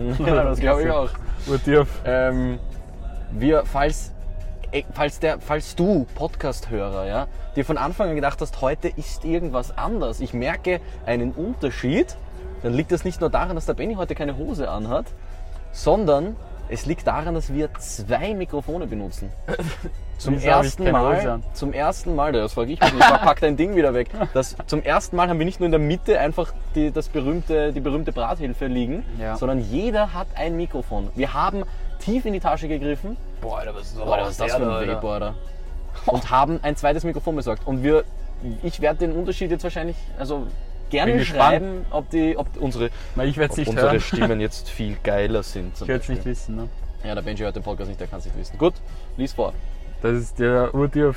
Ja, 0.26 0.44
das 0.44 0.60
glaube 0.60 0.82
ich 0.82 0.90
auch. 0.90 1.10
Urtief. 1.46 1.88
Ähm, 2.04 2.58
wir, 3.32 3.64
falls, 3.64 4.12
falls, 4.92 5.20
der, 5.20 5.40
falls 5.40 5.74
du, 5.74 6.06
Podcast-Hörer, 6.14 7.06
ja, 7.06 7.26
dir 7.56 7.64
von 7.64 7.78
Anfang 7.78 8.10
an 8.10 8.16
gedacht 8.16 8.40
hast, 8.40 8.60
heute 8.60 8.88
ist 8.88 9.24
irgendwas 9.24 9.76
anders, 9.76 10.20
ich 10.20 10.34
merke 10.34 10.80
einen 11.06 11.32
Unterschied, 11.32 12.16
dann 12.62 12.74
liegt 12.74 12.92
das 12.92 13.04
nicht 13.04 13.20
nur 13.20 13.30
daran, 13.30 13.56
dass 13.56 13.66
der 13.66 13.74
Benny 13.74 13.94
heute 13.94 14.14
keine 14.14 14.36
Hose 14.36 14.70
anhat, 14.70 15.06
sondern 15.72 16.36
es 16.70 16.86
liegt 16.86 17.06
daran, 17.06 17.34
dass 17.34 17.52
wir 17.52 17.72
zwei 17.74 18.34
Mikrofone 18.34 18.86
benutzen. 18.86 19.30
Zum 20.18 20.34
Wieso 20.34 20.46
ich 20.48 20.52
ersten, 20.52 20.90
Mal, 20.90 21.40
zum 21.54 21.72
ersten 21.72 22.14
Mal, 22.14 22.32
das 22.32 22.52
frage 22.52 22.72
ich 22.72 22.80
mich 22.80 22.92
nicht, 22.92 23.08
pack 23.08 23.40
dein 23.40 23.56
Ding 23.56 23.74
wieder 23.74 23.94
weg. 23.94 24.10
Das, 24.34 24.54
zum 24.66 24.82
ersten 24.82 25.16
Mal 25.16 25.30
haben 25.30 25.38
wir 25.38 25.46
nicht 25.46 25.60
nur 25.60 25.64
in 25.64 25.70
der 25.70 25.80
Mitte 25.80 26.20
einfach 26.20 26.52
die, 26.74 26.90
das 26.90 27.08
berühmte, 27.08 27.72
die 27.72 27.80
berühmte 27.80 28.12
Brathilfe 28.12 28.66
liegen, 28.66 29.02
Ja. 29.18 29.36
sondern 29.38 29.60
jeder 29.60 30.12
hat 30.12 30.26
ein 30.34 30.56
Mikrofon. 30.58 31.08
Wir 31.14 31.32
haben 31.32 31.62
tief 32.00 32.26
in 32.26 32.34
die 32.34 32.40
Tasche 32.40 32.68
gegriffen, 32.68 33.16
Boah, 33.40 33.60
Alter, 33.60 33.74
was 33.74 33.82
ist 33.86 33.96
Boah, 33.96 34.18
was 34.20 34.32
ist 34.32 34.40
das 34.40 34.54
für 34.54 34.62
ein 34.62 34.68
Alter? 34.90 35.34
und 36.04 36.30
haben 36.30 36.60
ein 36.62 36.76
zweites 36.76 37.04
Mikrofon 37.04 37.36
besorgt. 37.36 37.66
Und 37.66 37.82
wir, 37.82 38.04
ich 38.62 38.80
werde 38.82 38.98
den 38.98 39.12
Unterschied 39.12 39.50
jetzt 39.50 39.64
wahrscheinlich, 39.64 39.96
also 40.18 40.46
gerne 40.90 41.12
Bin 41.12 41.18
gespannt. 41.20 41.40
schreiben, 41.42 41.86
ob, 41.90 42.10
die, 42.10 42.36
ob 42.36 42.48
unsere, 42.60 42.90
Na, 43.16 43.24
ich 43.24 43.36
werde 43.36 43.52
es 43.52 43.58
ob 43.58 43.58
nicht 43.58 43.68
unsere 43.68 43.90
hören. 43.92 44.00
Stimmen 44.00 44.40
jetzt 44.40 44.68
viel 44.68 44.96
geiler 45.02 45.42
sind. 45.42 45.72
Ich 45.80 45.88
werde 45.88 46.02
es 46.02 46.08
nicht 46.08 46.24
wissen, 46.24 46.56
ne? 46.56 46.68
Ja, 47.04 47.14
der 47.14 47.22
Benji 47.22 47.42
hört 47.44 47.56
den 47.56 47.62
Podcast 47.62 47.88
nicht, 47.88 48.00
der 48.00 48.08
kann 48.08 48.18
es 48.18 48.26
nicht 48.26 48.36
wissen. 48.36 48.58
Gut, 48.58 48.74
lies 49.16 49.32
vor. 49.32 49.52
Das 50.02 50.12
ist 50.12 50.38
der 50.38 50.74
Urtief. 50.74 51.16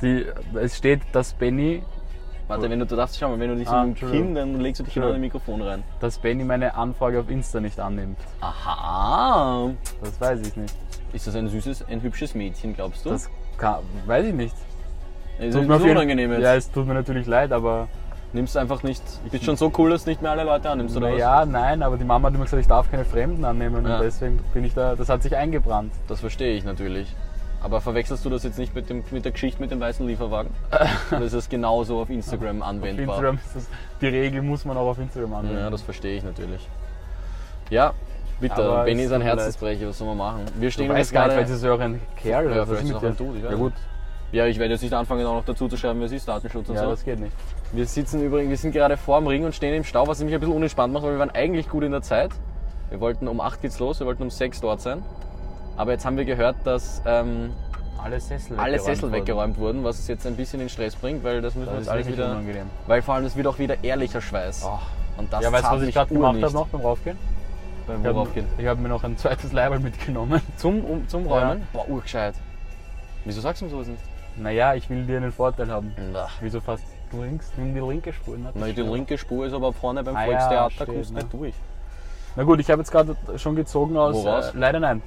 Die, 0.00 0.26
es 0.60 0.76
steht, 0.76 1.00
dass 1.12 1.32
Benny, 1.32 1.82
Warte, 2.46 2.70
wenn 2.70 2.78
du, 2.78 2.86
du 2.86 2.96
darfst, 2.96 3.18
schau 3.18 3.28
mal, 3.28 3.38
wenn 3.40 3.50
du 3.50 3.56
dich 3.56 3.68
so 3.68 3.74
Ah, 3.74 3.84
Entschuldigung. 3.84 4.26
Kinn, 4.28 4.34
dann 4.34 4.60
legst 4.60 4.80
du 4.80 4.84
dich 4.84 4.94
genau 4.94 5.08
in 5.08 5.14
das 5.14 5.20
Mikrofon 5.20 5.60
rein. 5.60 5.82
dass 6.00 6.18
Benny 6.18 6.44
meine 6.44 6.74
Anfrage 6.74 7.20
auf 7.20 7.28
Insta 7.28 7.60
nicht 7.60 7.78
annimmt. 7.78 8.18
Aha. 8.40 9.70
Das 10.02 10.20
weiß 10.20 10.40
ich 10.46 10.56
nicht. 10.56 10.74
Ist 11.12 11.26
das 11.26 11.34
ein 11.34 11.48
süßes, 11.48 11.86
ein 11.88 12.00
hübsches 12.02 12.34
Mädchen, 12.34 12.74
glaubst 12.74 13.04
du? 13.04 13.10
Das 13.10 13.28
kann, 13.58 13.76
weiß 14.06 14.26
ich 14.26 14.34
nicht. 14.34 14.54
ist 15.38 15.52
Tut 15.54 15.62
ein 15.62 15.66
mir 15.68 15.74
auf 15.74 15.78
bisschen 15.80 15.86
jeden- 15.88 15.96
unangenehm 15.98 16.32
jetzt. 16.32 16.42
Ja, 16.42 16.54
es 16.54 16.70
tut 16.70 16.86
mir 16.86 16.94
natürlich 16.94 17.26
leid, 17.26 17.52
aber 17.52 17.88
Nimmst 18.34 18.56
einfach 18.58 18.82
nicht, 18.82 19.02
bist 19.30 19.44
schon 19.44 19.56
so 19.56 19.72
cool, 19.78 19.88
dass 19.90 20.04
du 20.04 20.10
nicht 20.10 20.20
mehr 20.20 20.30
alle 20.32 20.44
Leute 20.44 20.68
annimmst, 20.68 20.94
oder 20.96 21.12
was? 21.12 21.18
ja, 21.18 21.46
nein, 21.46 21.82
aber 21.82 21.96
die 21.96 22.04
Mama 22.04 22.28
hat 22.28 22.34
immer 22.34 22.44
gesagt, 22.44 22.60
ich 22.60 22.68
darf 22.68 22.90
keine 22.90 23.06
Fremden 23.06 23.42
annehmen 23.44 23.86
Ja. 23.86 23.96
und 23.96 24.02
deswegen 24.04 24.38
bin 24.52 24.64
ich 24.64 24.74
da, 24.74 24.94
das 24.96 25.08
hat 25.08 25.22
sich 25.22 25.34
eingebrannt. 25.34 25.92
Das 26.08 26.20
verstehe 26.20 26.54
ich 26.54 26.62
natürlich. 26.64 27.14
Aber 27.62 27.80
verwechselst 27.80 28.24
du 28.24 28.30
das 28.30 28.44
jetzt 28.44 28.58
nicht 28.58 28.74
mit, 28.74 28.88
dem, 28.90 29.02
mit 29.10 29.24
der 29.24 29.32
Geschichte 29.32 29.60
mit 29.60 29.70
dem 29.70 29.80
weißen 29.80 30.06
Lieferwagen? 30.06 30.50
Oder 31.10 31.22
ist 31.22 31.34
das 31.34 31.48
genauso 31.48 32.00
auf 32.00 32.10
Instagram 32.10 32.62
Auf 32.62 32.68
anwendbar? 32.68 33.06
Instagram 33.06 33.36
ist 33.44 33.56
das, 33.56 33.68
die 34.00 34.06
Regel 34.08 34.42
muss 34.42 34.64
man 34.64 34.76
auch 34.76 34.88
auf 34.88 34.98
Instagram 34.98 35.32
anwenden. 35.34 35.58
Ja, 35.58 35.70
das 35.70 35.82
verstehe 35.82 36.16
ich 36.18 36.22
natürlich. 36.22 36.68
Ja, 37.70 37.94
bitte, 38.40 38.82
Benny 38.84 39.00
es 39.02 39.06
ist 39.08 39.12
ein. 39.12 39.22
Herzensbrecher, 39.22 39.88
was 39.88 39.98
soll 39.98 40.06
man 40.08 40.18
machen? 40.18 40.40
Wir 40.58 40.68
Ich 40.68 40.74
stehen 40.74 40.88
weiß 40.88 40.98
jetzt 40.98 41.12
gar 41.12 41.26
nicht, 41.26 41.36
weil 41.36 41.42
das 41.44 41.52
ist 41.52 41.64
ja 41.64 41.72
auch 41.72 41.80
ein 41.80 42.00
Kerl. 42.16 42.54
Ja, 42.54 42.64
vielleicht 42.66 42.84
ist 42.84 42.94
auch 42.94 43.02
ein? 43.02 43.16
Dude, 43.16 43.38
ich 43.38 43.44
weiß 43.44 43.50
Ja 43.52 43.56
gut, 43.56 43.72
Ja, 44.30 44.46
ich 44.46 44.58
werde 44.58 44.74
jetzt 44.74 44.82
nicht 44.82 44.92
anfangen, 44.92 45.24
auch 45.26 45.34
noch 45.34 45.44
dazu 45.44 45.68
zu 45.68 45.76
schreiben, 45.76 46.00
wer 46.00 46.06
es 46.06 46.12
ist, 46.12 46.28
Datenschutz 46.28 46.68
und 46.68 46.74
ja, 46.74 46.84
so. 46.84 46.90
das 46.90 47.04
geht 47.04 47.18
nicht. 47.18 47.32
Wir 47.72 47.86
sitzen 47.86 48.22
übrigens, 48.22 48.50
wir 48.50 48.56
sind 48.58 48.72
gerade 48.72 48.96
vorm 48.96 49.26
Ring 49.26 49.44
und 49.44 49.54
stehen 49.54 49.74
im 49.74 49.84
Stau, 49.84 50.06
was 50.06 50.22
mich 50.22 50.34
ein 50.34 50.40
bisschen 50.40 50.54
unentspannt 50.54 50.92
macht, 50.92 51.04
weil 51.04 51.12
wir 51.12 51.18
waren 51.18 51.30
eigentlich 51.30 51.68
gut 51.68 51.82
in 51.84 51.92
der 51.92 52.02
Zeit. 52.02 52.30
Wir 52.90 53.00
wollten 53.00 53.26
um 53.28 53.40
8 53.40 53.62
geht's 53.62 53.78
los, 53.78 54.00
wir 54.00 54.06
wollten 54.06 54.22
um 54.22 54.30
6 54.30 54.60
dort 54.60 54.80
sein. 54.80 55.02
Aber 55.76 55.92
jetzt 55.92 56.04
haben 56.04 56.16
wir 56.16 56.24
gehört, 56.24 56.56
dass 56.64 57.00
ähm, 57.06 57.52
Alle 58.02 58.20
Sessel 58.20 58.58
alle 58.58 58.72
weggeräumt 58.74 58.84
Sessel 58.84 59.02
wurden. 59.04 59.12
weggeräumt 59.12 59.58
wurden, 59.58 59.84
was 59.84 59.98
es 59.98 60.08
jetzt 60.08 60.26
ein 60.26 60.36
bisschen 60.36 60.60
in 60.60 60.68
Stress 60.68 60.94
bringt, 60.96 61.24
weil 61.24 61.40
das 61.40 61.54
müssen 61.54 61.66
wir 61.70 61.76
Das 61.76 61.86
jetzt 61.86 61.86
ist 61.86 61.92
alles 61.92 62.08
wieder. 62.08 62.30
unangenehm. 62.32 62.66
Weil 62.86 63.00
vor 63.02 63.14
allem, 63.14 63.24
es 63.24 63.36
wird 63.36 63.46
auch 63.46 63.58
wieder 63.58 63.82
ehrlicher 63.82 64.20
Schweiß. 64.20 64.64
Ach. 64.66 64.80
Und 65.16 65.32
das 65.32 65.42
Ja, 65.42 65.50
weißt 65.52 65.64
du, 65.64 65.70
was 65.70 65.82
ich 65.82 65.94
gerade 65.94 66.12
gemacht 66.14 66.42
habe 66.42 66.52
noch 66.52 66.68
beim 66.68 66.80
Raufgehen? 66.82 67.16
beim 67.86 68.00
Ich 68.00 68.06
habe 68.06 68.14
Woraufgehen. 68.16 68.46
hab 68.66 68.78
mir 68.78 68.88
noch 68.88 69.04
ein 69.04 69.16
zweites 69.16 69.52
Leiberl 69.52 69.80
mitgenommen. 69.80 70.40
Zum, 70.56 70.84
um, 70.84 71.08
zum 71.08 71.26
Räumen? 71.26 71.66
Boah, 71.72 71.88
urgescheit. 71.88 72.34
Wieso 73.24 73.40
sagst 73.40 73.60
du 73.62 73.66
mir 73.66 73.70
sowas 73.70 73.86
nicht? 73.88 74.02
Naja, 74.38 74.74
ich 74.74 74.88
will 74.88 75.04
dir 75.04 75.16
einen 75.18 75.32
Vorteil 75.32 75.70
haben. 75.70 75.94
Na, 76.12 76.28
Wieso 76.40 76.60
fast 76.60 76.84
links? 77.12 77.50
Nimm 77.56 77.74
die 77.74 77.80
linke 77.80 78.12
Spur. 78.12 78.36
na, 78.54 78.66
die 78.66 78.82
linke 78.82 79.18
Spur 79.18 79.46
ist 79.46 79.52
aber 79.52 79.72
vorne 79.72 80.02
beim 80.04 80.14
Ah 80.16 80.20
ja, 80.24 80.26
Volkstheater, 80.26 80.70
steht, 80.70 80.86
kommst 80.86 81.10
du 81.10 81.14
ne? 81.14 81.20
nicht 81.20 81.32
durch. 81.32 81.54
Na 82.36 82.42
gut, 82.44 82.60
ich 82.60 82.70
habe 82.70 82.80
jetzt 82.80 82.90
gerade 82.90 83.16
schon 83.36 83.56
gezogen 83.56 83.96
aus. 83.96 84.14
Woraus? 84.14 84.54
Äh, 84.54 84.58
leider 84.58 84.80
nein. 84.80 85.02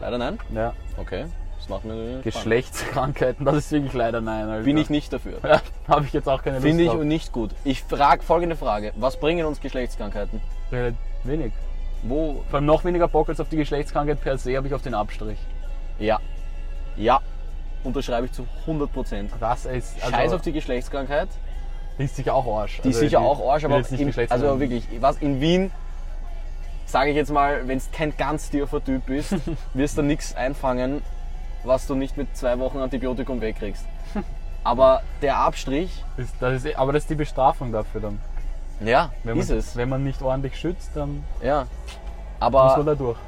Leider 0.00 0.18
nein. 0.18 0.38
Ja. 0.54 0.72
Okay, 0.96 1.26
das 1.58 1.68
macht 1.68 1.84
mir. 1.84 2.20
Geschlechtskrankheiten, 2.22 3.44
das 3.44 3.56
ist 3.56 3.72
wirklich 3.72 3.92
leider 3.92 4.20
nein. 4.20 4.48
Alter. 4.48 4.64
Bin 4.64 4.76
ich 4.78 4.88
nicht 4.90 5.12
dafür. 5.12 5.38
Ja, 5.42 5.60
habe 5.88 6.06
ich 6.06 6.12
jetzt 6.12 6.28
auch 6.28 6.42
keine 6.42 6.56
Lust 6.56 6.66
Finde 6.66 6.84
ich 6.84 6.90
drauf. 6.90 7.02
nicht 7.02 7.32
gut. 7.32 7.50
Ich 7.64 7.82
frage 7.82 8.22
folgende 8.22 8.56
Frage. 8.56 8.92
Was 8.96 9.18
bringen 9.18 9.44
uns 9.46 9.60
Geschlechtskrankheiten? 9.60 10.40
Relativ 10.72 10.98
Wenig. 11.24 11.52
Wo? 12.02 12.44
Vor 12.50 12.56
allem 12.58 12.66
noch 12.66 12.84
weniger 12.84 13.08
Bock 13.08 13.28
als 13.30 13.40
auf 13.40 13.48
die 13.48 13.56
Geschlechtskrankheit 13.56 14.20
per 14.20 14.36
se 14.36 14.56
habe 14.56 14.66
ich 14.66 14.74
auf 14.74 14.82
den 14.82 14.94
Abstrich. 14.94 15.38
Ja. 15.98 16.18
Ja. 16.96 17.20
Unterschreibe 17.84 18.26
ich 18.26 18.32
zu 18.32 18.46
100 18.62 18.92
Prozent. 18.92 19.30
Das 19.40 19.66
ist. 19.66 19.94
Also, 20.02 20.10
Scheiß 20.16 20.32
auf 20.32 20.40
die 20.42 20.52
Geschlechtskrankheit. 20.52 21.28
Die 21.98 22.04
ist 22.04 22.16
sicher 22.16 22.34
auch 22.34 22.46
Arsch. 22.60 22.80
Die 22.82 22.88
ist 22.88 22.96
Also, 22.96 23.00
sicher 23.06 23.20
auch 23.20 23.48
Arsch, 23.52 23.64
aber 23.64 23.78
nicht 23.78 23.92
in, 23.92 24.30
also 24.30 24.58
wirklich, 24.58 24.84
was 25.00 25.18
in 25.18 25.40
Wien, 25.40 25.70
sage 26.86 27.10
ich 27.10 27.16
jetzt 27.16 27.30
mal, 27.30 27.68
wenn 27.68 27.78
du 27.78 27.84
kein 27.92 28.16
ganz 28.16 28.50
tiefer 28.50 28.82
Typ 28.82 29.06
bist, 29.06 29.34
wirst 29.74 29.96
du 29.98 30.02
nichts 30.02 30.34
einfangen, 30.34 31.02
was 31.62 31.86
du 31.86 31.94
nicht 31.94 32.16
mit 32.16 32.36
zwei 32.36 32.58
Wochen 32.58 32.78
Antibiotikum 32.78 33.40
wegkriegst. 33.40 33.84
Aber 34.64 35.02
der 35.22 35.36
Abstrich, 35.38 36.02
Ist, 36.16 36.34
das 36.40 36.64
ist, 36.64 36.76
aber 36.76 36.92
das 36.94 37.02
ist 37.04 37.10
die 37.10 37.14
Bestrafung 37.16 37.70
dafür 37.70 38.00
dann. 38.00 38.18
ja, 38.80 39.10
Wenn 39.22 39.38
ist 39.38 39.50
man, 39.50 39.58
es. 39.58 39.76
Wenn 39.76 39.88
man 39.90 40.02
nicht 40.04 40.22
ordentlich 40.22 40.56
schützt, 40.58 40.90
dann 40.94 41.22
Ja. 41.42 41.60
muss 41.60 41.68
man 42.40 42.54
Aber 42.54 42.82
da 42.84 42.94
durch. 42.94 43.18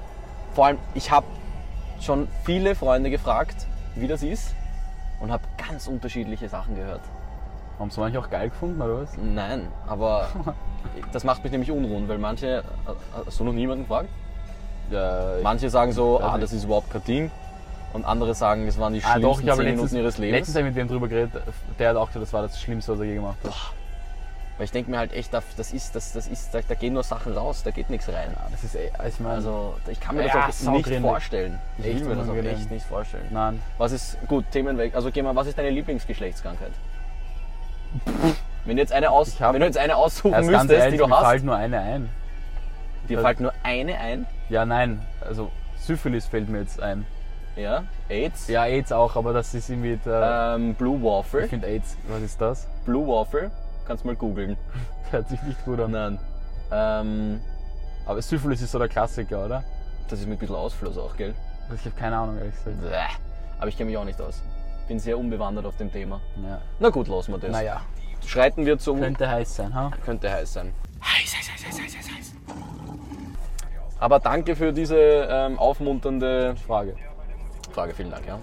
vor 0.54 0.66
allem, 0.66 0.78
ich 0.94 1.10
habe 1.10 1.26
schon 2.00 2.26
viele 2.44 2.74
Freunde 2.74 3.10
gefragt, 3.10 3.66
wie 3.96 4.06
das 4.06 4.22
ist 4.22 4.54
und 5.20 5.30
habe 5.30 5.42
ganz 5.56 5.86
unterschiedliche 5.88 6.48
Sachen 6.48 6.76
gehört. 6.76 7.00
Haben 7.78 7.90
sie 7.90 8.00
manche 8.00 8.18
auch 8.18 8.30
geil 8.30 8.48
gefunden, 8.48 8.80
oder 8.80 9.02
was? 9.02 9.10
Nein, 9.18 9.68
aber 9.86 10.28
das 11.12 11.24
macht 11.24 11.42
mich 11.42 11.52
nämlich 11.52 11.70
unruhend, 11.70 12.08
weil 12.08 12.18
manche, 12.18 12.64
hast 13.26 13.38
du 13.40 13.44
noch 13.44 13.52
niemanden 13.52 13.84
gefragt? 13.84 14.08
Ja, 14.90 15.34
Manche 15.42 15.68
sagen 15.68 15.92
so, 15.92 16.20
ah, 16.20 16.38
das 16.38 16.52
ist 16.52 16.64
überhaupt 16.64 16.90
kein 16.90 17.04
Ding. 17.04 17.30
Und 17.92 18.04
andere 18.04 18.34
sagen, 18.34 18.66
das 18.66 18.78
waren 18.78 18.92
die 18.92 19.02
ah, 19.02 19.12
schlimmsten 19.12 19.22
doch, 19.22 19.40
ich 19.40 19.50
habe 19.50 19.62
letztens, 19.62 19.90
Minuten 19.90 19.96
ihres 19.96 20.18
Lebens. 20.18 20.38
letztens 20.38 20.56
hab 20.56 20.60
ich 20.60 20.68
mit 20.68 20.76
dem 20.76 20.88
drüber 20.88 21.08
geredet, 21.08 21.42
der 21.78 21.90
hat 21.90 21.96
auch 21.96 22.06
gesagt, 22.06 22.22
das 22.22 22.32
war 22.32 22.42
das 22.42 22.60
Schlimmste, 22.60 22.92
was 22.92 23.00
er 23.00 23.06
je 23.06 23.14
gemacht 23.14 23.36
hat. 23.44 23.52
Weil 24.58 24.64
ich 24.64 24.70
denke 24.72 24.90
mir 24.90 24.98
halt 24.98 25.12
echt, 25.12 25.34
das 25.34 25.72
ist, 25.74 25.94
das, 25.94 26.12
das 26.14 26.28
ist, 26.28 26.54
da, 26.54 26.60
da 26.66 26.74
gehen 26.74 26.94
nur 26.94 27.02
Sachen 27.02 27.34
raus, 27.36 27.62
da 27.62 27.70
geht 27.70 27.90
nichts 27.90 28.08
rein. 28.08 28.34
Das 28.50 28.64
ist 28.64 28.74
eh, 28.74 28.90
ich 29.06 29.20
meine, 29.20 29.34
Also 29.34 29.74
ich 29.86 30.00
kann 30.00 30.16
mir 30.16 30.26
Ja, 30.26 30.46
das 30.46 30.66
auch 30.66 30.72
nicht 30.72 30.84
saugrindig. 30.84 31.00
vorstellen. 31.10 31.58
Ich 31.78 31.84
Echt 31.86 32.00
will 32.00 32.14
mir 32.14 32.16
das 32.16 32.28
auch 32.30 32.34
echt 32.36 32.70
nicht 32.70 32.86
vorstellen. 32.86 33.26
nein. 33.30 33.60
Was 33.76 33.92
ist, 33.92 34.16
gut, 34.28 34.50
Themen 34.50 34.78
weg. 34.78 34.94
Also 34.94 35.10
geh 35.10 35.20
mal, 35.20 35.36
was 35.36 35.46
ist 35.46 35.58
deine 35.58 35.68
Lieblingsgeschlechtskrankheit? 35.70 36.72
Wenn 38.64 38.76
du 38.76 38.82
jetzt 38.82 38.92
eine, 38.92 39.10
aus, 39.10 39.28
Ich 39.28 39.42
hab- 39.42 39.52
wenn 39.54 39.60
du 39.60 39.66
jetzt 39.66 39.78
eine 39.78 39.94
aussuchen 39.96 40.32
ganz 40.32 40.46
müsstest, 40.46 40.70
ehrlich, 40.72 40.92
die 40.92 40.98
du 40.98 41.06
mir 41.06 41.16
hast. 41.20 41.28
fällt 41.28 41.44
nur 41.44 41.56
eine 41.56 41.78
ein. 41.80 42.10
Dir 43.08 43.20
fällt 43.20 43.40
nur 43.40 43.52
eine 43.62 43.98
ein. 43.98 44.26
Ja, 44.48 44.64
nein. 44.64 45.00
Also 45.20 45.50
Syphilis 45.78 46.26
fällt 46.26 46.48
mir 46.48 46.60
jetzt 46.60 46.80
ein. 46.82 47.06
Ja. 47.56 47.84
AIDS. 48.08 48.48
Ja, 48.48 48.64
AIDS 48.64 48.90
auch, 48.92 49.16
aber 49.16 49.32
das 49.32 49.54
ist 49.54 49.70
irgendwie 49.70 49.98
der. 50.04 50.54
Ähm, 50.56 50.74
Blue 50.74 50.96
ich 50.98 51.04
Waffle. 51.04 51.48
finde 51.48 51.68
AIDS. 51.68 51.96
Was 52.08 52.22
ist 52.22 52.40
das? 52.40 52.66
Blue 52.84 53.06
Waffle. 53.06 53.50
Kannst 53.86 54.04
mal 54.04 54.16
googeln. 54.16 54.56
Hört 55.10 55.28
sich 55.28 55.40
nicht 55.42 55.64
gut 55.64 55.80
an. 55.80 55.90
Nein. 55.92 56.18
Ähm, 56.72 57.40
Aber 58.06 58.20
Syphilis 58.20 58.60
ist 58.60 58.72
so 58.72 58.78
der 58.78 58.88
Klassiker, 58.88 59.44
oder? 59.44 59.64
das 60.08 60.20
ist 60.20 60.26
mit 60.26 60.36
ein 60.36 60.40
bisschen 60.40 60.56
Ausfluss 60.56 60.96
auch, 60.98 61.16
gell? 61.16 61.34
Ich 61.74 61.84
habe 61.84 61.96
keine 61.96 62.16
Ahnung, 62.16 62.38
ehrlich 62.38 62.54
gesagt. 62.54 62.80
Bäh. 62.80 62.96
Aber 63.58 63.68
ich 63.68 63.76
kenne 63.76 63.90
mich 63.90 63.98
auch 63.98 64.04
nicht 64.04 64.20
aus. 64.20 64.42
Bin 64.86 64.98
sehr 64.98 65.18
unbewandert 65.18 65.66
auf 65.66 65.76
dem 65.76 65.90
Thema. 65.90 66.20
Ja. 66.36 66.60
Na 66.78 66.90
gut, 66.90 67.08
lassen 67.08 67.32
wir 67.32 67.38
das. 67.38 67.50
Naja, 67.50 67.80
Schreiten 68.24 68.66
wir 68.66 68.78
zum. 68.78 69.00
könnte 69.00 69.28
heiß 69.28 69.56
sein, 69.56 69.74
ha? 69.74 69.90
Könnte 70.04 70.30
heiß 70.30 70.52
sein. 70.52 70.72
Aber 73.98 74.20
danke 74.20 74.54
für 74.54 74.72
diese 74.72 74.96
ähm, 74.96 75.58
aufmunternde 75.58 76.54
Frage. 76.66 76.94
Frage. 77.72 77.94
Vielen 77.94 78.10
Dank, 78.10 78.26
ja. 78.26 78.38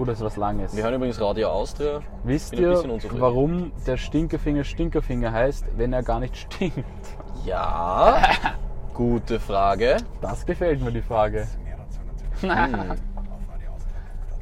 Oh, 0.00 0.04
das 0.06 0.16
ist 0.16 0.24
was 0.24 0.38
Langes. 0.38 0.74
Wir 0.74 0.84
hören 0.84 0.94
übrigens 0.94 1.20
Radio 1.20 1.50
Austria. 1.50 2.00
Wisst 2.24 2.52
bin 2.52 2.60
ihr, 2.60 2.82
warum 3.18 3.70
der 3.86 3.98
Stinkefinger 3.98 4.64
Stinkerfinger 4.64 5.30
heißt, 5.30 5.66
wenn 5.76 5.92
er 5.92 6.02
gar 6.02 6.20
nicht 6.20 6.38
stinkt? 6.38 6.86
Ja. 7.44 8.22
Gute 8.94 9.38
Frage. 9.38 9.98
Das 10.22 10.46
gefällt 10.46 10.80
mir, 10.80 10.90
die 10.90 11.02
Frage. 11.02 11.46
Hm. 12.40 12.96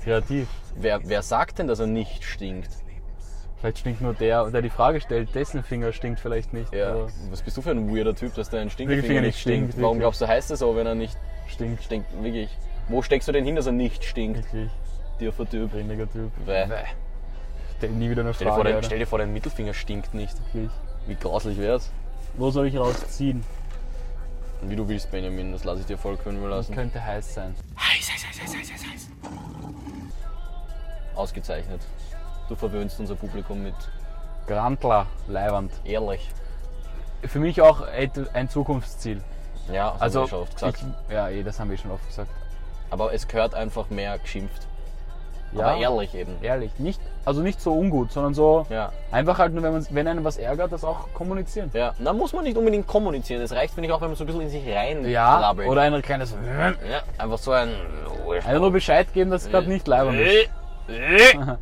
Kreativ. 0.05 0.47
Wer, 0.77 1.01
wer 1.03 1.23
sagt 1.23 1.59
denn, 1.59 1.67
dass 1.67 1.81
er 1.81 1.89
nicht 1.89 2.23
stinkt? 2.23 2.71
Vielleicht 3.57 3.79
stinkt 3.79 4.01
nur 4.01 4.15
der, 4.15 4.53
der 4.53 4.63
die 4.63 4.71
Frage 4.71 5.01
stellt, 5.01 5.35
dessen 5.35 5.65
Finger 5.65 5.91
stinkt 5.91 6.21
vielleicht 6.21 6.53
nicht. 6.53 6.73
Ja. 6.73 7.09
Was 7.31 7.43
bist 7.43 7.57
du 7.57 7.63
für 7.63 7.73
ein 7.73 7.93
weirder 7.93 8.15
Typ, 8.15 8.33
dass 8.35 8.49
dein 8.49 8.71
Stinkefinger 8.71 9.03
Stinkefinger 9.03 9.27
nicht 9.27 9.41
stinkt? 9.41 9.73
stinkt, 9.73 9.83
Warum 9.83 9.99
glaubst 9.99 10.21
du, 10.21 10.29
heißt 10.29 10.53
es 10.53 10.61
so, 10.61 10.77
wenn 10.77 10.87
er 10.87 10.95
nicht 10.95 11.19
stinkt 11.49 11.83
stinkt? 11.83 12.07
Wirklich. 12.23 12.57
Wo 12.87 13.03
steckst 13.03 13.27
du 13.27 13.33
denn 13.33 13.45
hin, 13.45 13.57
dass 13.57 13.67
er 13.67 13.73
nicht 13.73 14.05
stinkt? 14.05 14.45
wirklich. 14.55 14.71
Tiefer 15.19 15.49
Typ. 15.49 15.71
Dringlicher 15.73 16.11
Typ. 16.11 16.31
Bäh. 16.47 16.67
Stell 17.79 17.91
nie 17.91 18.11
wieder 18.11 18.23
eine 18.23 18.35
Stell 18.35 18.47
dir, 18.47 18.53
vor, 18.55 18.63
Frage. 18.63 18.75
dein, 18.75 18.83
stell 18.85 18.99
dir 18.99 19.07
vor, 19.07 19.19
dein 19.19 19.33
Mittelfinger 19.33 19.75
stinkt 19.75 20.15
nicht. 20.15 20.37
Wirklich. 20.53 20.71
Wie 21.07 21.15
grauslich 21.15 21.59
wär's? 21.59 21.91
Wo 22.37 22.51
soll 22.51 22.67
ich 22.67 22.77
rausziehen? 22.77 23.45
Wie 24.63 24.75
du 24.77 24.89
willst, 24.89 25.11
Benjamin, 25.13 25.53
das 25.53 25.63
lasse 25.65 25.81
ich 25.81 25.87
dir 25.87 25.97
voll 25.97 26.17
können 26.17 26.43
Das 26.43 26.51
lassen. 26.51 26.75
könnte 26.75 27.05
heiß 27.05 27.35
sein. 27.35 27.55
Ausgezeichnet. 31.15 31.81
Du 32.49 32.57
verwöhnst 32.57 32.99
unser 33.01 33.15
Publikum 33.15 33.63
mit 33.63 33.75
Grantler, 34.47 35.07
Leiwand. 35.27 35.73
ehrlich. 35.85 36.29
Für 37.25 37.39
mich 37.39 37.61
auch 37.61 37.83
ein 37.83 38.49
Zukunftsziel. 38.49 39.23
Ja, 39.73 39.93
das 39.93 40.01
Also, 40.03 40.21
haben 40.21 40.25
wir 40.25 40.29
schon 40.31 40.41
oft 40.43 40.55
gesagt. 40.55 40.85
ich, 41.09 41.13
ja, 41.15 41.29
eh, 41.29 41.43
das 41.43 41.61
haben 41.61 41.71
wir 41.71 41.77
schon 41.77 41.91
oft 41.91 42.07
gesagt. 42.07 42.31
Aber 42.91 43.13
es 43.13 43.29
gehört 43.29 43.55
einfach 43.55 43.91
mehr 43.91 44.19
geschimpft. 44.19 44.67
Ja, 45.53 45.67
Aber 45.67 45.81
ehrlich 45.81 46.15
eben. 46.15 46.33
Ehrlich, 46.43 46.71
nicht, 46.79 47.01
also 47.25 47.41
nicht 47.41 47.61
so 47.61 47.73
ungut, 47.73 48.13
sondern 48.13 48.35
so 48.35 48.67
Ja. 48.71 48.93
einfach 49.11 49.39
halt 49.39 49.55
nur, 49.55 49.63
wenn, 49.63 49.73
man, 49.73 49.87
wenn 49.91 50.07
einem 50.07 50.25
was 50.25 50.37
ärgert, 50.37 50.73
das 50.73 50.85
auch 50.85 51.13
kommunizieren. 51.15 51.71
Ja, 51.73 51.95
da 51.99 52.13
muss 52.13 52.33
man 52.35 52.45
nicht 52.45 52.57
unbedingt 52.59 52.87
kommunizieren. 52.87 53.41
Es 53.43 53.53
reicht, 53.53 53.75
finde 53.75 53.89
ich, 53.89 53.95
auch, 53.95 54.01
wenn 54.01 54.09
man 54.09 54.17
so 54.17 54.25
ein 54.25 54.27
bisschen 54.27 54.43
in 54.43 54.51
sich 54.51 54.63
rein 54.69 55.09
Ja, 55.09 55.39
brabbelt. 55.39 55.69
oder 55.69 55.83
ein 55.83 56.03
kleines. 56.03 56.35
Ja, 56.91 57.03
einfach 57.17 57.39
so 57.39 57.53
ein. 57.53 57.71
Einfach 58.31 58.61
nur 58.61 58.73
Bescheid 58.73 59.13
geben, 59.15 59.31
dass 59.31 59.45
es 59.47 59.51
gerade 59.51 59.69
nicht 59.69 59.87
leibend 59.89 60.21
ist. 60.21 60.51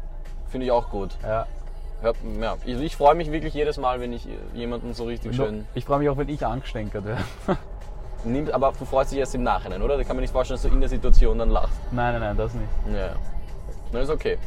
Finde 0.48 0.66
ich 0.66 0.70
auch 0.72 0.88
gut. 0.90 1.10
Ja. 1.22 1.46
Hört, 2.02 2.16
ja. 2.40 2.56
Ich, 2.64 2.78
ich 2.80 2.96
freue 2.96 3.14
mich 3.14 3.30
wirklich 3.32 3.54
jedes 3.54 3.78
Mal, 3.78 4.00
wenn 4.00 4.12
ich 4.12 4.26
jemanden 4.54 4.94
so 4.94 5.04
richtig 5.04 5.34
schön 5.34 5.66
Ich 5.74 5.84
freue 5.84 5.98
mich 6.00 6.08
auch, 6.08 6.16
wenn 6.16 6.28
ich 6.28 6.44
angestenkert 6.44 7.04
werde. 7.04 7.22
nimmt. 8.24 8.52
Aber 8.52 8.72
du 8.78 8.84
freust 8.84 9.12
dich 9.12 9.18
erst 9.18 9.34
im 9.34 9.42
Nachhinein, 9.42 9.80
oder? 9.82 9.96
Da 9.96 10.04
kann 10.04 10.16
man 10.16 10.22
nicht 10.22 10.32
vorstellen, 10.32 10.56
dass 10.60 10.68
du 10.68 10.74
in 10.74 10.80
der 10.80 10.88
Situation 10.90 11.38
dann 11.38 11.50
lachst. 11.50 11.72
nein, 11.92 12.12
nein, 12.12 12.20
nein, 12.20 12.36
das 12.36 12.52
nicht. 12.54 12.68
Ja. 12.94 13.10
Na, 13.92 14.00
ist 14.00 14.10
okay. 14.10 14.38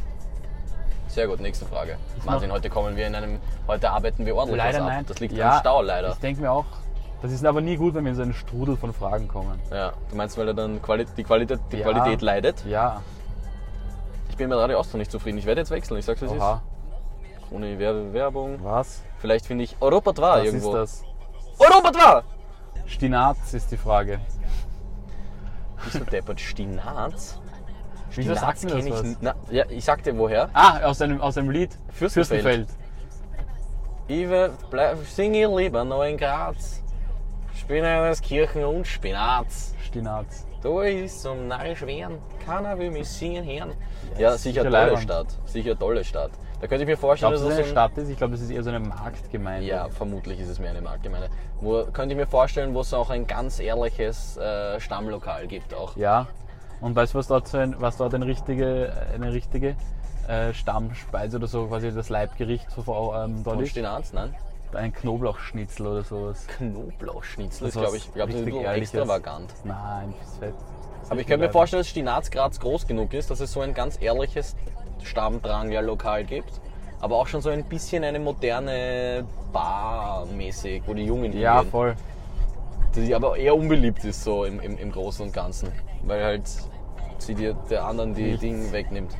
Sehr 1.08 1.26
gut, 1.26 1.40
nächste 1.40 1.66
Frage. 1.66 1.96
Martin, 2.24 2.52
heute 2.52 2.70
kommen 2.70 2.96
wir 2.96 3.06
in 3.06 3.14
einem. 3.14 3.40
Heute 3.66 3.90
arbeiten 3.90 4.24
wir 4.26 4.36
ordentlich 4.36 4.58
Leider 4.58 4.78
was 4.78 4.84
ab. 4.84 4.88
nein. 4.92 5.04
Das 5.06 5.18
liegt 5.18 5.34
Ja, 5.34 5.54
am 5.54 5.60
Stau, 5.60 5.82
leider. 5.82 6.10
Ich 6.10 6.18
denke 6.18 6.40
mir 6.42 6.52
auch, 6.52 6.66
das 7.22 7.32
ist 7.32 7.44
aber 7.44 7.60
nie 7.60 7.76
gut, 7.76 7.94
wenn 7.94 8.04
wir 8.04 8.10
in 8.10 8.16
so 8.16 8.22
einen 8.22 8.34
Strudel 8.34 8.76
von 8.76 8.92
Fragen 8.92 9.26
kommen. 9.26 9.58
Ja, 9.72 9.92
du 10.10 10.16
meinst, 10.16 10.38
weil 10.38 10.46
er 10.48 10.54
dann 10.54 10.80
Quali 10.80 11.04
die, 11.16 11.24
Qualität, 11.24 11.58
die 11.72 11.78
Ja. 11.78 11.90
Qualität 11.90 12.22
leidet? 12.22 12.64
Ja, 12.64 13.02
Ich 14.28 14.36
bin 14.36 14.48
mit 14.48 14.56
Radio 14.58 14.78
Austria 14.78 14.98
nicht 14.98 15.10
zufrieden. 15.10 15.38
Ich 15.38 15.46
werde 15.46 15.60
jetzt 15.60 15.70
wechseln. 15.70 15.98
Ich 15.98 16.04
sag's, 16.04 16.22
ist. 16.22 16.30
oha. 16.30 16.62
Ohne 17.50 17.78
Werbung. 17.78 18.58
Was? 18.62 19.02
Vielleicht 19.18 19.46
finde 19.46 19.64
ich 19.64 19.76
Europa 19.80 20.14
2 20.14 20.22
Was 20.22 20.44
irgendwo. 20.44 20.76
ist 20.76 21.02
das? 21.58 21.68
Europa 21.68 21.92
2! 21.92 22.22
Stinaz 22.86 23.52
ist 23.52 23.70
die 23.72 23.76
Frage. 23.76 24.20
Bist 25.84 25.96
du 25.96 26.04
deppert? 26.04 26.40
Stinaz? 26.40 27.38
Wieso 28.20 28.34
sagt 28.34 28.64
mir 28.64 28.70
das 28.70 28.84
ich 28.86 28.92
was? 28.92 29.16
Na, 29.20 29.34
ja, 29.50 29.64
ich 29.68 29.84
sag 29.84 30.02
dir 30.02 30.16
woher. 30.16 30.48
Ah, 30.52 30.80
aus 30.84 31.00
einem, 31.02 31.20
aus 31.20 31.36
einem 31.38 31.50
Lied. 31.50 31.70
Fürstenfeld. 31.92 32.68
Ich 34.08 34.28
bleib, 34.70 34.98
singe 35.06 35.46
lieber 35.56 35.84
noch 35.84 36.02
in 36.04 36.16
Graz. 36.16 36.82
Spinnerskirchen 37.54 38.64
und 38.64 38.86
Spinaz. 38.86 39.74
Stinaz. 39.84 40.46
Da 40.62 40.82
ist 40.82 41.22
zum 41.22 41.48
narrisch 41.48 41.82
werden. 41.82 42.18
Keiner 42.44 42.78
will 42.78 42.90
mich 42.90 43.08
singen 43.08 43.44
hören. 43.44 43.72
Ja, 44.18 44.36
sicher 44.36 44.62
sicher 44.62 44.70
tolle. 44.70 44.98
Stadt. 44.98 45.26
Sicher 45.46 45.78
tolle 45.78 46.04
Stadt. 46.04 46.30
Da 46.60 46.66
könnte 46.66 46.82
ich 46.84 46.88
mir 46.88 46.96
vorstellen, 46.98 47.32
Glaubst 47.32 47.44
du, 47.44 47.48
dass 47.48 47.56
dass 47.56 47.66
das 47.66 47.68
es 47.68 47.72
so 47.72 47.78
eine 47.78 47.86
ein, 47.86 47.92
Stadt 47.92 48.02
ist? 48.02 48.10
Ich 48.10 48.18
glaube, 48.18 48.32
das 48.32 48.42
ist 48.42 48.50
eher 48.50 48.62
so 48.62 48.68
eine 48.68 48.80
Marktgemeinde. 48.80 49.66
Ja, 49.66 49.88
vermutlich 49.88 50.40
ist 50.40 50.48
es 50.48 50.58
mehr 50.58 50.70
eine 50.70 50.82
Marktgemeinde. 50.82 51.30
Wo 51.60 51.84
könnte 51.84 52.14
ich 52.14 52.18
mir 52.18 52.26
vorstellen, 52.26 52.74
wo 52.74 52.80
es 52.80 52.92
auch 52.92 53.08
ein 53.08 53.26
ganz 53.26 53.60
ehrliches 53.60 54.36
äh, 54.36 54.78
Stammlokal 54.78 55.46
gibt 55.46 55.72
auch. 55.72 55.96
Ja. 55.96 56.26
Und 56.80 56.96
weißt 56.96 57.14
du, 57.14 57.18
was 57.18 57.26
dort, 57.26 57.48
so 57.48 57.58
ein, 57.58 57.74
was 57.78 57.96
dort 57.98 58.14
eine 58.14 58.26
richtige, 58.26 58.92
eine 59.14 59.32
richtige 59.32 59.76
äh, 60.28 60.52
Stammspeise 60.54 61.36
oder 61.36 61.46
so, 61.46 61.66
quasi 61.66 61.92
das 61.92 62.08
Leibgericht 62.08 62.66
so, 62.70 63.14
ähm, 63.14 63.42
dort 63.44 63.60
ist? 63.60 63.70
Stinaz, 63.70 64.12
nein? 64.12 64.34
Ein 64.72 64.92
Knoblauchschnitzel 64.92 65.86
oder 65.86 66.02
sowas. 66.04 66.46
Knoblauchschnitzel 66.56 67.66
ist, 67.66 67.76
Das 67.76 67.82
glaube 67.82 67.96
was 67.96 68.04
ich, 68.06 68.14
glaub, 68.14 68.30
das 68.30 68.40
ist 68.40 68.46
ein 68.46 68.64
extravagant. 68.76 69.52
Nein, 69.64 70.14
das 70.20 70.28
ist 70.30 70.38
fett. 70.38 70.54
Das 71.02 71.10
Aber 71.10 71.20
ich 71.20 71.26
ist 71.26 71.28
könnte 71.28 71.46
mir 71.46 71.52
vorstellen, 71.52 71.80
dass 71.80 71.88
Stinaz 71.88 72.30
Graz 72.30 72.60
groß 72.60 72.86
genug 72.86 73.12
ist, 73.12 73.30
dass 73.30 73.40
es 73.40 73.52
so 73.52 73.60
ein 73.60 73.74
ganz 73.74 74.00
ehrliches 74.00 74.54
Stammdrangler-Lokal 75.02 76.24
gibt. 76.24 76.60
Aber 77.00 77.16
auch 77.16 77.26
schon 77.26 77.40
so 77.40 77.48
ein 77.50 77.64
bisschen 77.64 78.04
eine 78.04 78.20
moderne 78.20 79.24
Bar 79.52 80.26
mäßig, 80.26 80.82
wo 80.86 80.94
die 80.94 81.04
Jungen 81.04 81.32
Ja, 81.32 81.54
hingehen. 81.56 81.70
voll. 81.70 81.96
Die 82.94 83.14
aber 83.14 83.36
eher 83.36 83.56
unbeliebt 83.56 84.04
ist 84.04 84.22
so 84.22 84.44
im, 84.44 84.60
im, 84.60 84.76
im 84.78 84.92
Großen 84.92 85.26
und 85.26 85.32
Ganzen. 85.32 85.72
Weil 86.04 86.22
halt 86.24 86.42
sie 87.22 87.34
dir 87.34 87.54
der 87.68 87.84
anderen 87.84 88.14
die 88.14 88.22
Nichts. 88.24 88.40
Dinge 88.40 88.72
wegnimmt. 88.72 89.16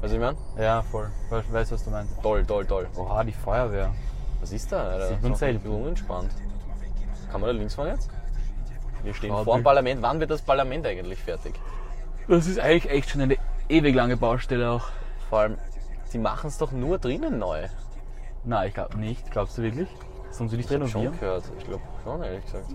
Weißt 0.00 0.12
du, 0.12 0.16
ich 0.16 0.22
meine? 0.22 0.36
Ja, 0.58 0.82
voll. 0.82 1.10
We- 1.30 1.42
Weißt 1.50 1.70
du, 1.70 1.74
was 1.74 1.84
du 1.84 1.90
meinst? 1.90 2.22
Toll, 2.22 2.44
toll, 2.44 2.66
toll. 2.66 2.86
Oha, 2.96 3.24
die 3.24 3.32
Feuerwehr. 3.32 3.92
Was 4.40 4.52
ist 4.52 4.70
da? 4.70 4.82
Alter? 4.88 5.08
Sieht 5.08 5.22
man 5.22 5.32
Ist 5.32 5.36
auch 5.36 5.40
selten. 5.40 5.68
Unentspannt. 5.68 6.30
Kann 7.30 7.40
man 7.40 7.48
da 7.48 7.56
links 7.56 7.74
fahren 7.74 7.88
jetzt? 7.88 8.10
Wir 9.02 9.14
stehen 9.14 9.32
Ah, 9.32 9.42
vor 9.42 9.56
dem 9.56 9.64
Parlament. 9.64 10.02
Wann 10.02 10.20
wird 10.20 10.30
das 10.30 10.42
Parlament 10.42 10.86
eigentlich 10.86 11.18
fertig? 11.20 11.54
Das 12.28 12.46
ist 12.46 12.58
eigentlich 12.58 12.90
echt 12.90 13.10
schon 13.10 13.20
eine 13.22 13.36
ewig 13.68 13.94
lange 13.94 14.16
Baustelle 14.16 14.70
auch. 14.70 14.84
Vor 15.30 15.40
allem, 15.40 15.58
die 16.12 16.18
machen 16.18 16.48
es 16.48 16.58
doch 16.58 16.72
nur 16.72 16.98
drinnen 16.98 17.38
neu. 17.38 17.66
Nein, 18.44 18.68
ich 18.68 18.74
glaube 18.74 18.96
nicht. 18.98 19.30
Glaubst 19.30 19.58
du 19.58 19.62
wirklich? 19.62 19.88
Sollen 20.30 20.48
sie 20.50 20.56
nicht 20.56 20.68
Schon 20.68 20.82
renovieren? 20.82 21.18
gehört. 21.18 21.44
Ich 21.58 21.64
glaube 21.64 21.82
schon, 22.04 22.22
ehrlich 22.22 22.44
gesagt. 22.44 22.66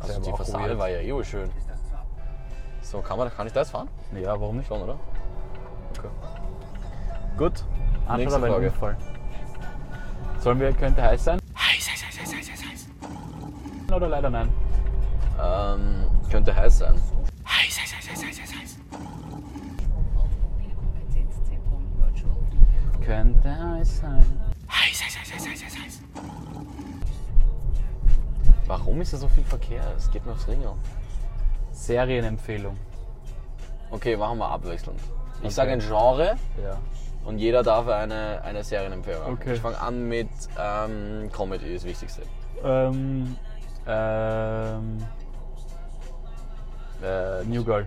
Also 0.00 0.20
die 0.20 0.30
Fassade 0.32 0.78
war 0.78 0.88
ja 0.88 1.00
eh 1.00 1.24
schön. 1.24 1.50
So, 2.82 3.00
kann, 3.00 3.18
man, 3.18 3.30
kann 3.30 3.46
ich 3.46 3.52
da 3.52 3.60
jetzt 3.60 3.70
fahren? 3.70 3.88
Ja, 4.14 4.40
warum 4.40 4.56
nicht? 4.56 4.68
Schon, 4.68 4.82
oder? 4.82 4.98
Okay. 5.98 6.08
Gut. 7.36 7.64
Anschaut 8.06 8.18
Nächste 8.18 8.40
Frage. 8.40 8.66
Unfall. 8.66 8.96
Sollen 10.40 10.60
wir, 10.60 10.72
könnte 10.72 11.02
heiß 11.02 11.24
sein? 11.24 11.38
Heiß, 11.56 11.90
heiß, 11.90 12.04
heiß, 12.04 12.32
heiß, 12.32 12.50
heiß, 12.50 12.70
heiß. 12.70 13.94
Oder 13.94 14.08
leider 14.08 14.30
nein? 14.30 14.48
Ähm, 15.42 16.06
könnte 16.30 16.54
heiß 16.54 16.78
sein. 16.78 17.00
Könnte 23.04 23.58
heiß 23.58 24.00
sein. 24.00 24.24
Warum 28.66 29.00
ist 29.00 29.12
da 29.12 29.16
so 29.16 29.26
viel 29.26 29.42
Verkehr? 29.42 29.82
Es 29.96 30.08
geht 30.12 30.24
mir 30.24 30.30
aufs 30.30 30.46
Ringel. 30.46 30.70
Serienempfehlung. 31.86 32.76
Okay, 33.90 34.16
machen 34.16 34.38
wir 34.38 34.48
abwechselnd. 34.48 35.00
Ich 35.38 35.46
Okay. 35.46 35.48
sage 35.50 35.72
ein 35.72 35.80
Genre 35.80 36.36
Ja. 36.62 36.76
und 37.24 37.38
jeder 37.38 37.62
darf 37.62 37.88
eine, 37.88 38.42
eine 38.44 38.62
Serienempfehlung 38.62 39.22
machen. 39.22 39.38
Okay. 39.40 39.54
Ich 39.54 39.60
fange 39.60 39.80
an 39.80 40.08
mit 40.08 40.28
ähm, 40.58 41.30
Comedy, 41.32 41.74
das 41.74 41.84
Wichtigste. 41.84 42.22
Ähm, 42.62 43.36
ähm, 43.86 44.98
äh, 47.02 47.42
New 47.44 47.64
Girl. 47.64 47.86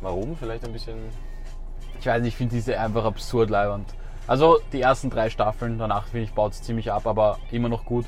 Warum? 0.00 0.36
Vielleicht 0.36 0.64
ein 0.64 0.72
bisschen. 0.72 0.96
Ich 1.98 2.06
weiß 2.06 2.22
nicht, 2.22 2.32
ich 2.32 2.36
finde 2.36 2.54
diese 2.54 2.78
einfach 2.78 3.04
absurd 3.04 3.50
leibend. 3.50 3.92
Also 4.26 4.58
die 4.72 4.80
ersten 4.80 5.10
drei 5.10 5.28
Staffeln, 5.28 5.78
danach 5.78 6.06
finde 6.06 6.24
ich, 6.24 6.32
baut 6.32 6.52
es 6.52 6.62
ziemlich 6.62 6.90
ab, 6.92 7.06
aber 7.06 7.38
immer 7.50 7.68
noch 7.68 7.84
gut. 7.84 8.06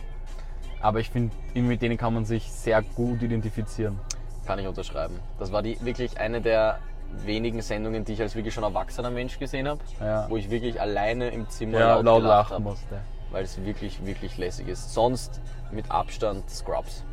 Aber 0.80 1.00
ich 1.00 1.10
finde, 1.10 1.34
mit 1.54 1.82
denen 1.82 1.98
kann 1.98 2.14
man 2.14 2.24
sich 2.24 2.50
sehr 2.50 2.80
gut 2.82 3.22
identifizieren. 3.22 3.98
Kann 4.46 4.58
ich 4.58 4.66
unterschreiben. 4.66 5.18
Das 5.38 5.52
war 5.52 5.62
die 5.62 5.78
wirklich 5.84 6.18
eine 6.18 6.40
der 6.40 6.78
wenigen 7.24 7.60
Sendungen, 7.62 8.04
die 8.04 8.14
ich 8.14 8.22
als 8.22 8.34
wirklich 8.34 8.54
schon 8.54 8.64
erwachsener 8.64 9.10
Mensch 9.10 9.38
gesehen 9.38 9.68
habe, 9.68 9.80
Ja. 10.00 10.26
wo 10.30 10.36
ich 10.36 10.50
wirklich 10.50 10.80
alleine 10.80 11.28
im 11.30 11.48
Zimmer 11.48 11.78
Ja, 11.78 11.94
laut, 11.96 12.04
laut 12.04 12.22
lachen 12.22 12.54
hab, 12.56 12.62
musste. 12.62 13.00
weil 13.30 13.44
es 13.44 13.62
wirklich, 13.64 14.04
wirklich 14.06 14.38
lässig 14.38 14.68
ist. 14.68 14.92
Sonst 14.94 15.40
mit 15.70 15.90
Abstand 15.90 16.48
Scrubs. 16.50 17.04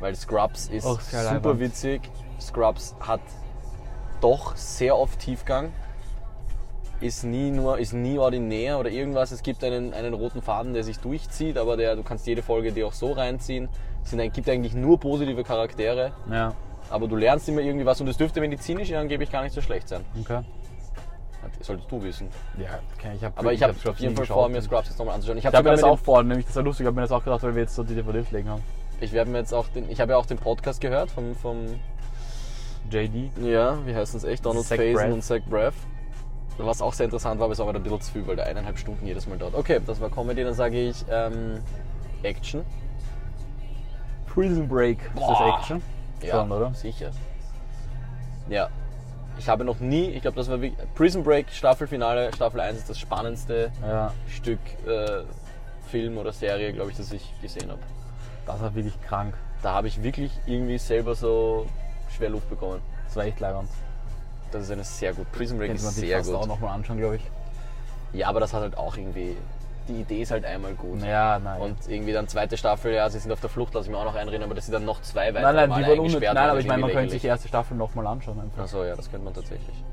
Weil 0.00 0.14
Scrubs 0.14 0.68
ist 0.68 0.84
sehr 1.10 1.24
super 1.24 1.32
leibend. 1.50 1.60
witzig. 1.60 2.00
Scrubs 2.40 2.96
hat 3.00 3.20
doch 4.22 4.56
sehr 4.56 4.96
oft 4.96 5.18
Tiefgang. 5.18 5.72
Ist 7.02 7.24
nie 7.24 7.50
nur, 7.50 7.78
ist 7.78 7.92
nie 7.94 8.18
ordinär 8.18 8.78
oder 8.78 8.90
irgendwas. 8.90 9.30
Es 9.32 9.42
gibt 9.42 9.62
einen, 9.64 9.94
einen 9.94 10.12
roten 10.14 10.42
Faden, 10.42 10.74
der 10.74 10.84
sich 10.84 10.98
durchzieht, 10.98 11.56
aber 11.56 11.76
der, 11.78 11.96
du 11.96 12.02
kannst 12.02 12.26
jede 12.26 12.42
Folge 12.42 12.72
dir 12.72 12.86
auch 12.86 12.92
so 12.92 13.12
reinziehen. 13.12 13.68
Es 14.04 14.10
sind, 14.10 14.32
gibt 14.32 14.48
eigentlich 14.48 14.74
nur 14.74 14.98
positive 14.98 15.42
Charaktere, 15.44 16.12
Ja, 16.30 16.54
aber 16.90 17.06
du 17.06 17.16
lernst 17.16 17.48
immer 17.48 17.60
irgendwie 17.60 17.86
was 17.86 18.00
und 18.00 18.08
es 18.08 18.16
dürfte 18.16 18.40
medizinisch 18.40 18.92
angeblich 18.92 19.30
gar 19.30 19.42
nicht 19.42 19.54
so 19.54 19.60
schlecht 19.60 19.88
sein. 19.88 20.04
okay. 20.20 20.42
Das 21.58 21.66
solltest 21.66 21.90
du 21.90 22.02
wissen. 22.02 22.28
Ja, 22.58 22.78
okay, 22.96 23.12
ich 23.16 23.24
habe 23.24 23.36
Aber 23.38 23.52
ich 23.52 23.62
habe 23.62 23.74
auf 23.86 23.98
jeden 23.98 24.14
Fall 24.16 24.26
vor, 24.26 24.48
mir 24.48 24.60
Scrubs 24.62 24.88
jetzt 24.88 24.98
nochmal 24.98 25.14
anzuschauen. 25.14 25.38
Ich 25.38 25.42
Ich 25.42 25.46
habe 25.46 25.56
habe 25.58 25.70
mir 25.70 25.74
das 25.74 25.82
auch 25.84 25.98
vor, 25.98 26.22
nämlich 26.22 26.46
das 26.46 26.56
war 26.56 26.62
lustig, 26.62 26.84
ich 26.84 26.86
habe 26.86 26.96
mir 26.96 27.02
das 27.02 27.12
auch 27.12 27.24
gedacht, 27.24 27.42
weil 27.42 27.54
wir 27.54 27.62
jetzt 27.62 27.74
so 27.74 27.82
die 27.82 27.94
DVDs 27.94 28.30
legen 28.30 28.48
haben. 28.50 28.62
ich 29.00 29.12
werde 29.12 29.30
mir 29.30 29.38
jetzt 29.38 29.52
auch 29.54 29.68
den, 29.68 29.90
ich 29.90 30.00
habe 30.00 30.12
ja 30.12 30.18
auch 30.18 30.26
den 30.26 30.38
Podcast 30.38 30.80
gehört 30.80 31.10
vom, 31.10 31.34
vom 31.34 31.66
JD. 32.90 33.30
ja, 33.42 33.78
wie 33.86 33.94
heißt 33.94 34.14
es 34.14 34.24
echt, 34.24 34.44
Donald 34.44 34.64
Zach 34.66 34.76
Faison 34.76 35.12
und 35.12 35.22
Zach 35.22 35.40
Braff. 35.48 35.74
Was 36.58 36.82
auch 36.82 36.92
sehr 36.92 37.04
interessant 37.04 37.40
war, 37.40 37.46
aber 37.46 37.52
es 37.52 37.58
war 37.58 37.68
aber 37.68 37.78
ein 37.78 37.82
bisschen 37.82 38.00
zu 38.02 38.12
viel, 38.12 38.26
weil 38.26 38.36
der 38.36 38.46
eineinhalb 38.46 38.78
Stunden 38.78 39.06
jedes 39.06 39.26
Mal 39.26 39.38
dauert. 39.38 39.54
Okay, 39.54 39.80
das 39.86 40.00
war 40.00 40.10
Comedy, 40.10 40.44
dann 40.44 40.54
sage 40.54 40.78
ich 40.78 41.04
ähm, 41.10 41.60
Action. 42.22 42.62
Prison 44.32 44.68
Break. 44.68 44.98
Ist 45.02 45.14
Boah. 45.14 45.54
das 45.54 45.60
Action? 45.60 45.82
Schon, 46.28 46.52
oder? 46.52 46.72
sicher. 46.74 47.10
Ja. 48.48 48.68
Ich 49.38 49.48
habe 49.48 49.64
noch 49.64 49.80
nie, 49.80 50.10
ich 50.10 50.22
glaube, 50.22 50.36
das 50.36 50.50
war 50.50 50.60
wirklich, 50.60 50.78
Prison 50.94 51.22
Break 51.22 51.50
Staffelfinale, 51.50 52.30
Staffel 52.34 52.60
1 52.60 52.78
ist 52.78 52.90
das 52.90 52.98
spannendste 52.98 53.72
Ja, 53.80 54.12
Stück 54.28 54.58
äh, 54.86 55.22
Film 55.88 56.18
oder 56.18 56.32
Serie, 56.32 56.72
glaube 56.74 56.90
ich, 56.90 56.96
das 56.96 57.10
ich 57.12 57.32
gesehen 57.40 57.70
habe. 57.70 57.80
das 58.46 58.60
war 58.60 58.74
wirklich 58.74 59.00
krank. 59.02 59.34
Da 59.62 59.72
habe 59.72 59.88
ich 59.88 60.02
wirklich 60.02 60.30
irgendwie 60.46 60.78
selber 60.78 61.14
so 61.14 61.66
schwer 62.14 62.30
Luft 62.30 62.48
bekommen. 62.50 62.80
Das 63.06 63.16
war 63.16 63.24
echt 63.24 63.40
leibend. 63.40 63.68
Das 64.52 64.62
ist 64.64 64.70
eine 64.70 64.84
sehr 64.84 65.14
gut. 65.14 65.30
Prison 65.32 65.56
Break 65.58 65.68
Könnte 65.68 65.82
man 65.84 65.90
ist 65.90 65.96
sich 65.96 66.08
sehr 66.08 66.18
fast 66.18 66.34
auch 66.34 66.40
gut. 66.40 66.48
nochmal 66.48 66.74
anschauen, 66.74 66.98
glaube 66.98 67.16
ich. 67.16 67.22
Ja, 68.12 68.28
aber 68.28 68.40
das 68.40 68.52
hat 68.52 68.60
halt 68.62 68.76
auch 68.76 68.96
irgendwie. 68.96 69.36
Die 69.90 70.02
Idee 70.02 70.22
ist 70.22 70.30
halt 70.30 70.44
einmal 70.44 70.74
gut. 70.74 71.02
Ja, 71.02 71.40
nein. 71.42 71.60
Und 71.60 71.76
irgendwie 71.88 72.12
dann 72.12 72.28
zweite 72.28 72.56
Staffel, 72.56 72.94
ja, 72.94 73.10
sie 73.10 73.18
sind 73.18 73.32
auf 73.32 73.40
der 73.40 73.50
Flucht, 73.50 73.74
lasse 73.74 73.86
ich 73.86 73.92
mir 73.92 73.98
auch 73.98 74.04
noch 74.04 74.14
einreden, 74.14 74.44
aber 74.44 74.54
dass 74.54 74.66
sie 74.66 74.72
dann 74.72 74.84
noch 74.84 75.02
zwei 75.02 75.34
weitere 75.34 75.52
nein, 75.52 75.68
nein, 75.68 75.82
die 75.82 75.86
wurden 75.88 76.00
unnötig. 76.00 76.28
Nein, 76.32 76.50
aber 76.50 76.60
ich 76.60 76.66
meine, 76.66 76.82
man 76.82 76.92
könnte 76.92 77.10
sich 77.10 77.22
die 77.22 77.28
erste 77.28 77.48
Staffel 77.48 77.76
nochmal 77.76 78.06
anschauen. 78.06 78.40
Einfach. 78.40 78.62
Achso, 78.62 78.84
ja, 78.84 78.94
das 78.94 79.10
könnte 79.10 79.24
man 79.24 79.34
tatsächlich. 79.34 79.84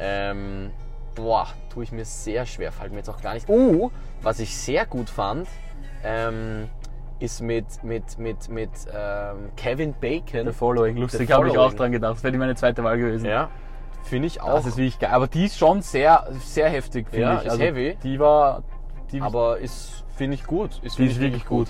Ähm, 0.00 0.70
boah, 1.14 1.46
tue 1.72 1.84
ich 1.84 1.92
mir 1.92 2.04
sehr 2.04 2.44
schwer, 2.46 2.72
fällt 2.72 2.90
mir 2.92 2.98
jetzt 2.98 3.08
auch 3.08 3.20
gar 3.20 3.34
nicht. 3.34 3.48
Uh, 3.48 3.90
was 4.22 4.40
ich 4.40 4.56
sehr 4.56 4.86
gut 4.86 5.10
fand, 5.10 5.48
ähm, 6.04 6.68
ist 7.20 7.40
mit, 7.40 7.82
mit, 7.82 8.18
mit, 8.18 8.48
mit 8.48 8.70
ähm, 8.92 9.50
Kevin 9.56 9.94
Bacon. 10.00 10.46
The 10.46 10.52
Following, 10.52 10.96
lustig, 10.96 11.30
habe 11.32 11.48
ich 11.48 11.58
auch 11.58 11.74
dran 11.74 11.92
gedacht. 11.92 12.16
Das 12.16 12.24
wäre 12.24 12.36
meine 12.36 12.54
zweite 12.54 12.84
Wahl 12.84 12.98
gewesen. 12.98 13.26
Ja, 13.26 13.48
finde 14.04 14.28
ich 14.28 14.40
auch. 14.40 14.54
Das 14.54 14.66
ist 14.66 14.76
wirklich 14.76 14.98
geil. 14.98 15.10
Aber 15.12 15.26
die 15.26 15.46
ist 15.46 15.58
schon 15.58 15.82
sehr, 15.82 16.28
sehr 16.44 16.68
heftig, 16.68 17.08
finde 17.10 17.22
Ja, 17.22 17.32
ich. 17.40 17.50
Also 17.50 17.56
ist 17.56 17.60
heavy. 17.60 17.96
Die 18.02 18.18
war. 18.18 18.62
Die, 19.12 19.20
aber 19.20 19.58
ist, 19.58 20.04
finde 20.16 20.34
ich 20.34 20.44
gut. 20.44 20.70
Ist, 20.82 20.82
die 20.82 20.88
finde 20.90 21.10
ist 21.10 21.16
ich 21.16 21.20
wirklich 21.22 21.46
gut. 21.46 21.68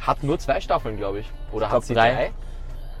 Hat 0.00 0.22
nur 0.22 0.38
zwei 0.38 0.60
Staffeln, 0.60 0.96
glaube 0.96 1.20
ich. 1.20 1.30
Oder 1.52 1.66
Ich 1.66 1.66
hat 1.66 1.70
glaub, 1.70 1.84
sie 1.84 1.94
drei. 1.94 2.12
drei? 2.14 2.32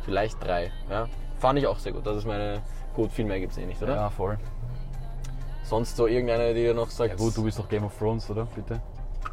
Vielleicht 0.04 0.42
drei, 0.44 0.72
ja. 0.90 1.06
Fand 1.38 1.58
ich 1.58 1.66
auch 1.66 1.78
sehr 1.78 1.92
gut. 1.92 2.06
Das 2.06 2.16
ist 2.16 2.26
meine. 2.26 2.60
Gut, 2.94 3.12
viel 3.12 3.24
mehr 3.26 3.38
gibt 3.38 3.52
es 3.52 3.58
eh 3.58 3.66
nicht, 3.66 3.80
oder? 3.82 3.94
Ja, 3.94 4.10
voll. 4.10 4.38
Sonst 5.62 5.96
so 5.96 6.06
irgendeine, 6.06 6.48
die 6.54 6.62
dir 6.62 6.74
noch 6.74 6.90
sagt. 6.90 7.10
Ja, 7.10 7.16
gut, 7.16 7.36
du 7.36 7.44
bist 7.44 7.58
doch 7.58 7.68
Game 7.68 7.84
of 7.84 7.96
Thrones, 7.96 8.28
oder? 8.30 8.46
Bitte. 8.46 8.80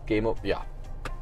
Game 0.06 0.26
of. 0.26 0.38
Ja. 0.44 0.62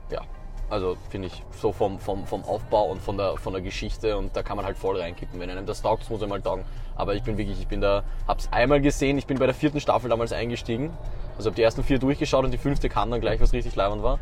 Ja. 0.10 0.22
Also 0.70 0.98
finde 1.10 1.28
ich 1.28 1.44
so 1.52 1.72
vom, 1.72 2.00
vom, 2.00 2.26
vom 2.26 2.44
Aufbau 2.46 2.86
und 2.86 3.02
von 3.02 3.16
der, 3.18 3.38
von 3.38 3.54
der 3.54 3.62
Geschichte 3.62 4.18
und 4.18 4.36
da 4.36 4.42
kann 4.42 4.58
man 4.58 4.66
halt 4.66 4.78
voll 4.78 5.00
reinkippen. 5.00 5.40
Wenn 5.40 5.50
einem 5.50 5.66
das 5.66 5.82
taugt, 5.82 6.02
das 6.02 6.10
muss 6.10 6.22
einem 6.22 6.30
mal 6.32 6.42
taugen. 6.42 6.66
Aber 6.96 7.16
ich 7.16 7.24
bin 7.24 7.38
wirklich, 7.38 7.60
ich 7.60 7.68
bin 7.68 7.82
da, 7.82 8.04
hab's 8.28 8.50
einmal 8.52 8.82
gesehen, 8.82 9.18
ich 9.18 9.26
bin 9.26 9.40
bei 9.40 9.46
der 9.46 9.56
vierten 9.56 9.80
Staffel 9.80 10.10
damals 10.10 10.32
eingestiegen. 10.32 10.92
Also 11.38 11.50
habe 11.50 11.56
die 11.56 11.64
ersten 11.64 11.84
vier 11.84 12.00
durchgeschaut 12.00 12.46
und 12.46 12.52
die 12.52 12.58
fünfte 12.58 12.90
kam 12.90 13.10
dann 13.10 13.22
gleich, 13.22 13.40
was 13.42 13.54
richtig 13.54 13.76
leibend 13.76 14.04
war. 14.04 14.20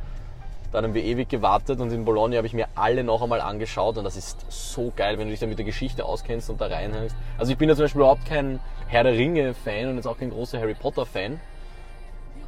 Dann 0.71 0.85
haben 0.85 0.93
wir 0.93 1.03
ewig 1.03 1.27
gewartet 1.27 1.81
und 1.81 1.91
in 1.91 2.05
Bologna 2.05 2.37
habe 2.37 2.47
ich 2.47 2.53
mir 2.53 2.67
alle 2.75 3.03
noch 3.03 3.21
einmal 3.21 3.41
angeschaut 3.41 3.97
und 3.97 4.05
das 4.05 4.15
ist 4.15 4.45
so 4.49 4.93
geil, 4.95 5.17
wenn 5.17 5.27
du 5.27 5.31
dich 5.31 5.41
dann 5.41 5.49
mit 5.49 5.57
der 5.57 5.65
Geschichte 5.65 6.05
auskennst 6.05 6.49
und 6.49 6.61
da 6.61 6.67
reinhängst. 6.67 7.15
Also 7.37 7.51
ich 7.51 7.57
bin 7.57 7.67
ja 7.67 7.75
zum 7.75 7.83
Beispiel 7.83 7.99
überhaupt 8.01 8.25
kein 8.25 8.61
Herr 8.87 9.03
der 9.03 9.13
Ringe-Fan 9.13 9.89
und 9.89 9.97
jetzt 9.97 10.07
auch 10.07 10.17
kein 10.17 10.29
großer 10.29 10.59
Harry 10.59 10.73
Potter-Fan. 10.73 11.41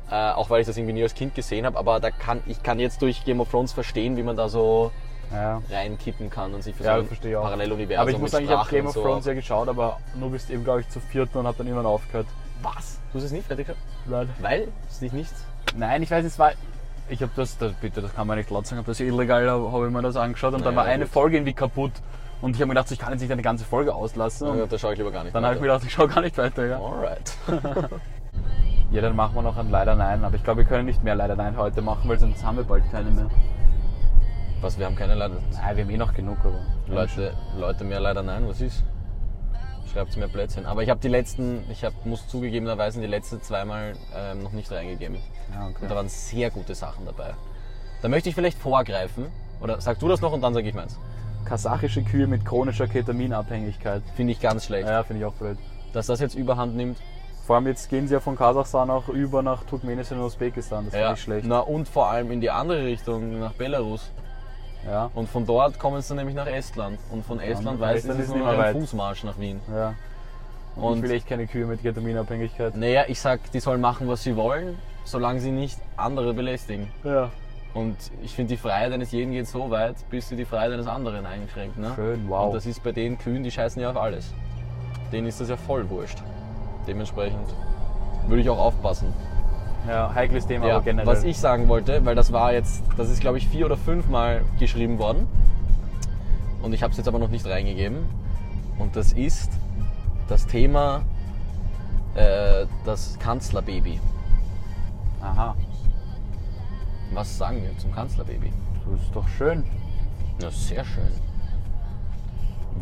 Äh, 0.10 0.32
auch 0.32 0.50
weil 0.50 0.62
ich 0.62 0.68
das 0.68 0.78
irgendwie 0.78 0.94
nie 0.94 1.04
als 1.04 1.16
Kind 1.16 1.36
gesehen 1.36 1.66
habe, 1.66 1.78
aber 1.78 2.00
da 2.00 2.12
kann, 2.12 2.42
ich 2.46 2.62
kann 2.62 2.80
jetzt 2.80 3.02
durch 3.02 3.26
Game 3.26 3.42
of 3.42 3.50
Thrones 3.50 3.74
verstehen, 3.74 4.16
wie 4.16 4.24
man 4.24 4.38
da 4.38 4.48
so 4.48 4.92
Ja. 5.32 5.62
reinkippen 5.72 6.30
kann 6.30 6.54
und 6.54 6.62
sich 6.64 6.76
für 6.76 6.84
Ja, 6.84 6.96
so 6.96 7.02
das 7.02 7.08
verstehe. 7.08 7.38
Paralleluniversum 7.38 8.02
Aber 8.02 8.12
ich 8.12 8.18
muss 8.20 8.32
sagen, 8.32 8.46
ich 8.46 8.52
habe 8.52 8.70
Game 8.70 8.86
of 8.86 8.94
so. 8.94 9.02
Thrones 9.02 9.26
ja 9.26 9.34
geschaut, 9.34 9.68
aber 9.68 10.00
nur 10.16 10.30
bis 10.32 10.50
eben, 10.50 10.64
glaube 10.64 10.82
ich, 10.82 10.90
zur 10.90 11.02
vierten 11.02 11.38
und 11.40 11.48
habe 11.48 11.58
dann 11.58 11.68
irgendwann 11.68 11.88
aufgehört. 11.88 12.28
Was? 12.62 13.00
Du 13.12 13.18
hast 13.18 13.26
es 13.26 13.32
nie 13.32 13.42
fertig? 13.42 13.68
Leider. 14.08 14.30
Weil 14.42 14.68
es 14.90 15.00
dich 15.00 15.12
nicht... 15.12 15.32
Nein, 15.76 16.04
ich 16.04 16.12
weiß, 16.12 16.24
es 16.26 16.38
war. 16.38 16.52
Ich 17.10 17.22
habe 17.22 17.32
das, 17.36 17.58
das, 17.58 17.74
bitte, 17.74 18.02
das 18.02 18.14
kann 18.16 18.28
man 18.28 18.38
nicht 18.38 18.50
laut 18.50 18.66
sagen, 18.66 18.78
habe 18.78 18.88
das 18.88 19.00
illegal, 19.00 19.50
habe 19.50 19.88
ich 19.88 19.92
mir 19.92 20.02
das 20.02 20.16
angeschaut 20.16 20.54
und 20.54 20.66
dann 20.66 20.76
Naja, 20.76 20.86
war 20.88 20.94
eine 20.94 21.06
gut. 21.06 21.14
Folge 21.14 21.38
irgendwie 21.38 21.54
kaputt. 21.54 21.92
Und 22.42 22.56
ich 22.56 22.62
habe 22.62 22.68
mir 22.68 22.74
gedacht, 22.74 22.92
ich 22.92 23.00
kann 23.00 23.12
jetzt 23.12 23.22
nicht 23.22 23.32
eine 23.32 23.42
ganze 23.42 23.64
Folge 23.66 23.96
auslassen. 23.96 24.58
Ja, 24.58 24.66
da 24.66 24.78
schaue 24.78 24.92
ich 24.94 24.98
lieber 24.98 25.12
gar 25.12 25.24
nicht 25.24 25.34
dann 25.34 25.46
habe 25.46 25.56
ich 25.56 25.62
mir 25.62 25.68
gedacht, 25.68 25.84
ich 25.86 25.94
schaue 25.94 26.08
gar 26.10 26.22
nicht 26.22 26.38
weiter. 26.38 26.66
Ja. 26.66 26.78
Alright. 26.78 27.34
ja, 28.92 29.02
dann 29.02 29.16
machen 29.16 29.36
wir 29.36 29.42
noch 29.42 29.58
ein 29.58 29.70
Leider 29.70 29.96
Nein. 29.96 30.24
Aber 30.24 30.36
ich 30.36 30.44
glaube, 30.44 30.60
wir 30.60 30.66
können 30.66 30.86
nicht 30.86 31.04
mehr 31.04 31.16
Leider 31.16 31.36
Nein 31.36 31.58
heute 31.58 31.82
machen, 31.82 32.10
weil 32.10 32.20
sonst 32.20 32.44
haben 32.44 32.58
wir 32.58 32.64
bald 32.66 32.84
keine 32.92 33.12
mehr. 33.12 33.30
Was, 34.64 34.80
wir 34.80 34.86
haben 34.86 34.96
keine 34.96 35.16
Leute. 35.16 35.42
Nein, 35.52 35.76
wir 35.76 35.84
haben 35.84 35.92
eh 35.92 35.98
noch 35.98 36.14
genug, 36.14 36.38
aber. 36.40 36.62
Leute, 36.88 37.34
Leute 37.58 37.84
mehr 37.84 38.00
leider 38.00 38.24
nein, 38.24 38.48
was 38.48 38.62
ist? 38.62 38.82
Schreibt 39.92 40.16
mir 40.16 40.30
Plätzchen. 40.30 40.66
Aber 40.66 40.82
ich 40.82 40.90
habe 40.90 41.02
die 41.02 41.10
letzten, 41.10 41.70
ich 41.70 41.84
hab, 41.84 42.06
muss 42.06 42.30
zugegebenerweise 42.30 43.02
die 43.02 43.08
letzten 43.08 43.42
zweimal 43.42 43.92
ähm, 44.16 44.42
noch 44.42 44.54
nicht 44.54 44.72
reingegeben. 44.72 45.18
Ja, 45.54 45.68
okay. 45.68 45.80
Und 45.82 45.92
da 45.92 45.96
waren 45.96 46.08
sehr 46.08 46.50
gute 46.50 46.76
Sachen 46.76 47.06
dabei. 47.06 47.34
Da 48.02 48.08
möchte 48.08 48.30
ich 48.30 48.36
vielleicht 48.36 48.58
vorgreifen. 48.58 49.26
Oder 49.60 49.82
sag 49.82 50.00
du 50.00 50.08
das 50.08 50.22
noch 50.22 50.32
und 50.32 50.40
dann 50.40 50.54
sage 50.54 50.70
ich 50.70 50.74
meins. 50.74 50.98
Kasachische 51.44 52.02
Kühe 52.02 52.26
mit 52.26 52.46
chronischer 52.46 52.88
Ketaminabhängigkeit. 52.88 54.02
Finde 54.16 54.32
ich 54.32 54.40
ganz 54.40 54.64
schlecht. 54.64 54.88
Ja, 54.88 55.04
finde 55.04 55.24
ich 55.24 55.26
auch 55.26 55.34
blöd. 55.34 55.58
Dass 55.92 56.08
das 56.08 56.22
jetzt 56.22 56.36
überhand 56.36 56.78
nimmt. 56.78 57.00
Vor 57.46 57.58
allem 57.58 57.68
jetzt 57.68 57.90
gehen 57.90 58.08
sie 58.08 58.14
ja 58.14 58.22
von 58.22 58.38
Kasachstan 58.38 58.90
auch 58.90 59.10
über 59.10 59.44
nach 59.44 59.66
Turkmenistan 59.66 60.20
und 60.20 60.24
Usbekistan. 60.24 60.86
Das 60.86 60.94
finde 60.94 61.14
ich 61.16 61.22
schlecht. 61.22 61.46
Na 61.50 61.60
und 61.60 61.90
vor 61.90 62.08
allem 62.08 62.32
in 62.32 62.40
die 62.40 62.50
andere 62.50 62.86
Richtung, 62.86 63.40
nach 63.40 63.52
Belarus. 63.52 64.10
Ja, 64.90 65.10
Und 65.14 65.30
von 65.30 65.46
dort 65.46 65.80
kommen 65.80 66.02
sie 66.02 66.14
nämlich 66.16 66.36
nach 66.36 66.48
Estland. 66.48 67.00
Und 67.12 67.26
von 67.26 67.40
Estland 67.40 67.78
von 67.78 67.80
weiß 67.80 68.00
Estland 68.00 68.20
ich, 68.20 68.26
ist 68.26 68.32
nicht 68.34 68.44
nur 68.44 68.54
noch 68.54 68.60
ein. 68.60 68.74
Fußmarsch 68.74 69.24
nach 69.24 69.40
Wien. 69.40 69.60
ja. 69.74 69.94
Und 70.76 71.04
Und 71.04 71.12
echt 71.12 71.28
keine 71.28 71.46
Kühe 71.46 71.68
mit 71.68 71.84
Ketaminabhängigkeit. 71.84 72.76
naja, 72.76 73.04
ich 73.08 73.20
sag, 73.22 73.52
die 73.52 73.60
sollen 73.60 73.80
machen, 73.80 74.08
was 74.08 74.24
sie 74.24 74.36
wollen, 74.36 74.78
solange 75.04 75.40
sie 75.40 75.52
nicht 75.52 75.78
andere 75.98 76.34
belästigen. 76.34 76.88
Ja. 77.04 77.30
Und 77.76 77.96
ich 78.24 78.34
finde, 78.34 78.54
die 78.54 78.58
Freiheit 78.58 78.92
eines 78.92 79.12
jeden 79.12 79.32
geht 79.34 79.48
so 79.48 79.70
weit, 79.70 79.96
bis 80.10 80.30
sie 80.30 80.36
die 80.36 80.46
Freiheit 80.46 80.72
eines 80.72 80.88
anderen 80.88 81.26
einschränkt. 81.28 81.78
Ne? 81.78 81.92
Schön, 81.96 82.26
wow. 82.28 82.48
Und 82.48 82.56
das 82.56 82.66
ist 82.66 82.84
bei 82.84 82.92
den 82.92 83.20
Kühen, 83.20 83.44
die 83.44 83.52
scheißen 83.52 83.82
ja 83.82 83.92
auf 83.92 83.98
alles. 83.98 84.32
Denen 85.12 85.28
ist 85.28 85.40
das 85.40 85.50
ja 85.50 85.58
voll 85.58 85.88
wurscht. 85.92 86.18
Dementsprechend 86.88 87.48
würde 88.28 88.42
ich 88.42 88.50
auch 88.50 88.58
aufpassen. 88.60 89.14
Ja, 89.88 90.14
heikles 90.14 90.48
Thema, 90.48 90.68
Ja, 90.68 90.76
aber 90.76 90.84
generell. 90.86 91.08
was 91.08 91.24
ich 91.24 91.38
sagen 91.38 91.68
wollte, 91.68 92.06
weil 92.06 92.16
das 92.16 92.32
war 92.32 92.54
jetzt, 92.54 92.84
das 92.98 93.10
ist 93.10 93.20
glaube 93.22 93.38
ich 93.38 93.48
vier 93.48 93.66
oder 93.66 93.76
fünf 93.78 94.08
Mal 94.08 94.42
geschrieben 94.60 94.98
worden. 95.00 95.28
Und 96.62 96.74
ich 96.74 96.82
habe 96.84 96.92
es 96.92 96.98
jetzt 96.98 97.08
aber 97.08 97.20
noch 97.20 97.30
nicht 97.30 97.46
reingegeben. 97.46 97.98
Und 98.80 98.96
das 98.96 99.12
ist 99.12 99.52
das 100.30 100.48
Thema 100.48 101.02
äh, 102.16 102.66
das 102.86 103.18
Kanzlerbaby. 103.20 104.00
Aha, 105.22 105.56
Was 107.14 107.38
sagen 107.38 107.62
wir 107.64 107.78
zum 107.78 107.94
Kanzlerbaby? 107.94 108.52
das 108.90 109.02
ist 109.02 109.16
doch 109.16 109.28
schön. 109.28 109.64
Ja, 110.42 110.50
sehr 110.52 110.84
schön. 110.86 111.12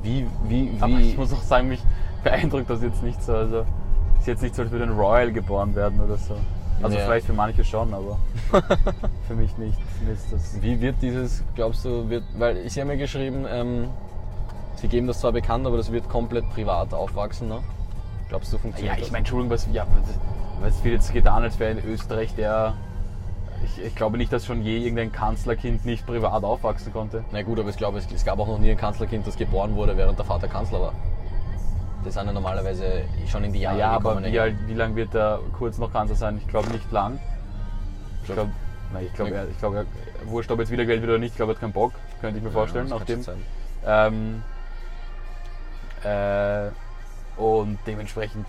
Wie, 0.04 0.26
wie, 0.48 0.72
Aber 0.80 0.98
wie. 0.98 1.10
ich 1.10 1.18
muss 1.18 1.34
auch 1.34 1.42
sagen, 1.42 1.68
mich 1.68 1.82
beeindruckt 2.24 2.70
das 2.70 2.82
jetzt 2.82 3.04
nicht 3.04 3.22
so. 3.24 3.34
Also, 3.34 3.66
ist 4.20 4.28
jetzt 4.28 4.42
nicht 4.42 4.56
so, 4.56 4.62
als 4.64 4.72
würde 4.72 4.86
ein 4.86 4.92
Royal 4.92 5.32
geboren 5.32 5.76
werden 5.76 6.00
oder 6.00 6.18
so. 6.18 6.36
Also 6.84 6.98
Ja. 6.98 7.06
vielleicht 7.06 7.26
für 7.28 7.34
manche 7.34 7.63
schon, 7.63 7.94
aber 7.94 8.17
für 9.28 9.36
mich 9.36 9.58
nicht. 9.58 9.78
Mir 10.06 10.15
Wie 10.62 10.82
wird 10.82 10.96
dieses, 11.02 11.44
glaubst 11.56 11.86
du, 11.86 12.10
wird, 12.10 12.24
weil 12.38 12.67
Sie 12.70 12.82
haben 12.82 12.89
ja 12.89 12.96
geschrieben, 12.96 13.46
ähm, 13.50 13.89
Sie 14.76 14.88
geben 14.88 15.08
das 15.08 15.20
zwar 15.20 15.32
bekannt, 15.32 15.65
aber 15.67 15.78
das 15.78 15.91
wird 15.91 16.10
komplett 16.10 16.50
privat 16.52 16.94
aufwachsen, 16.94 17.48
ne? 17.50 17.60
Glaubst 18.30 18.52
du, 18.52 18.58
Ja, 18.58 18.62
funktioniert 18.62 18.96
ich 18.98 19.04
das? 19.04 19.12
meine, 19.12 19.20
Entschuldigung, 19.20 19.52
was, 19.52 19.67
ja, 19.72 19.86
was- 19.86 20.72
was 20.74 20.84
wird 20.84 20.96
jetzt 20.96 21.12
getan, 21.13 21.44
als 21.44 21.60
wäre 21.60 21.72
in 21.72 21.86
Österreich 21.86 22.34
der 22.36 22.74
Ich, 23.63 23.84
ich 23.84 23.96
glaube 23.96 24.17
nicht, 24.17 24.34
dass 24.34 24.46
schon 24.48 24.63
je 24.63 24.78
irgendein 24.80 25.12
Kanzlerkind 25.12 25.86
nicht 25.86 26.06
privat 26.08 26.44
aufwachsen 26.44 26.91
konnte. 26.94 27.24
Na 27.32 27.44
gut, 27.44 27.60
aber 27.60 27.70
ich 27.70 27.78
glaube, 27.78 28.00
es, 28.00 28.08
es 28.12 28.26
gab 28.26 28.39
auch 28.39 28.48
noch 28.48 28.58
nie 28.58 28.72
ein 28.72 28.78
Kanzlerkind, 28.78 29.28
das 29.28 29.38
geboren 29.38 29.76
wurde, 29.76 29.96
während 29.98 30.17
der 30.17 30.26
Vater 30.26 30.48
Kanzler 30.48 30.82
war. 30.82 30.94
Das 32.04 32.16
sind 32.16 32.26
ja 32.26 32.34
normalerweise 32.34 33.04
schon 33.28 33.44
in 33.44 33.54
die 33.54 33.60
Jahre 33.62 33.78
Ja, 33.80 33.92
aber 33.92 34.24
wie, 34.24 34.40
alt, 34.40 34.56
wie 34.68 34.74
lang 34.74 34.96
wird 34.96 35.14
er 35.14 35.40
kurz 35.58 35.78
noch 35.78 35.92
Kanzler 35.94 36.16
sein? 36.16 36.38
Ich 36.38 36.48
glaube 36.48 36.70
nicht 36.72 36.92
lang. 36.92 37.20
Ich 38.24 38.34
glaube, 38.34 38.50
ich 39.02 39.14
glaube, 39.14 39.32
Ja. 39.32 39.38
er- 39.38 39.48
ich 39.50 39.58
glaube, 39.60 39.78
er- 39.78 39.86
wurscht, 40.32 40.52
ob 40.52 40.60
jetzt 40.60 40.72
wieder 40.72 40.84
gewählt 40.84 41.02
wird 41.02 41.10
oder 41.12 41.20
nicht, 41.20 41.32
ich 41.32 41.36
glaube, 41.38 41.52
er 41.52 41.56
hat 41.56 41.62
keinen 41.62 41.74
Bock, 41.74 41.94
könnte 42.20 42.38
ich 42.38 42.44
mir 42.44 42.52
vorstellen, 42.52 42.88
Ja, 42.88 42.98
schon 43.06 43.24
sein. 43.24 43.42
Ähm, 43.86 44.44
äh, 46.04 46.70
und 47.40 47.78
dementsprechend, 47.88 48.46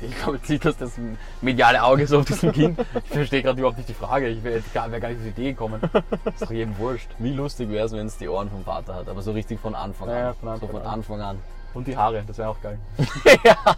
ich 0.00 0.16
glaube, 0.16 0.36
jetzt 0.36 0.46
sieht 0.46 0.64
das 0.64 0.76
das 0.76 0.92
mediale 1.40 1.82
Auge 1.82 2.06
so 2.06 2.18
auf 2.20 2.24
diesem 2.24 2.52
Kind. 2.52 2.78
Ich 3.04 3.10
verstehe 3.10 3.42
gerade 3.42 3.58
überhaupt 3.58 3.78
nicht 3.78 3.88
die 3.88 3.94
Frage. 3.94 4.28
Ich 4.28 4.42
wäre 4.44 4.62
gar, 4.74 4.90
wär 4.92 5.00
gar 5.00 5.08
nicht 5.08 5.18
auf 5.18 5.24
die 5.24 5.30
Idee 5.30 5.50
gekommen. 5.52 5.80
Ist 6.32 6.42
doch 6.42 6.50
jedem 6.50 6.76
wurscht. 6.78 7.08
Wie 7.18 7.32
lustig 7.32 7.68
wäre 7.70 7.86
es, 7.86 7.92
wenn 7.92 8.06
es 8.06 8.16
die 8.18 8.28
Ohren 8.28 8.48
vom 8.50 8.64
Vater 8.64 8.94
hat, 8.94 9.08
aber 9.08 9.22
so 9.22 9.32
richtig 9.32 9.58
von 9.60 9.74
Anfang 9.74 10.08
an. 10.08 10.14
Ja, 10.16 10.34
von 10.34 10.48
Anfang 10.50 10.68
so 10.68 10.72
von 10.74 10.82
an. 10.82 10.92
Anfang 10.92 11.20
an. 11.20 11.38
Und 11.78 11.86
die 11.86 11.96
Haare, 11.96 12.24
das 12.26 12.36
wäre 12.38 12.48
auch 12.48 12.60
geil. 12.60 12.76
ja, 13.44 13.54
das 13.64 13.76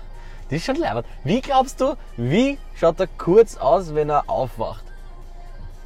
ist 0.49 0.65
schon 0.65 0.77
leibend. 0.77 1.05
Wie 1.23 1.43
glaubst 1.43 1.83
du, 1.83 1.97
wie 2.17 2.57
schaut 2.75 2.99
er 2.99 3.07
kurz 3.07 3.59
aus, 3.59 3.95
wenn 3.95 4.09
er 4.09 4.25
aufwacht? 4.27 4.85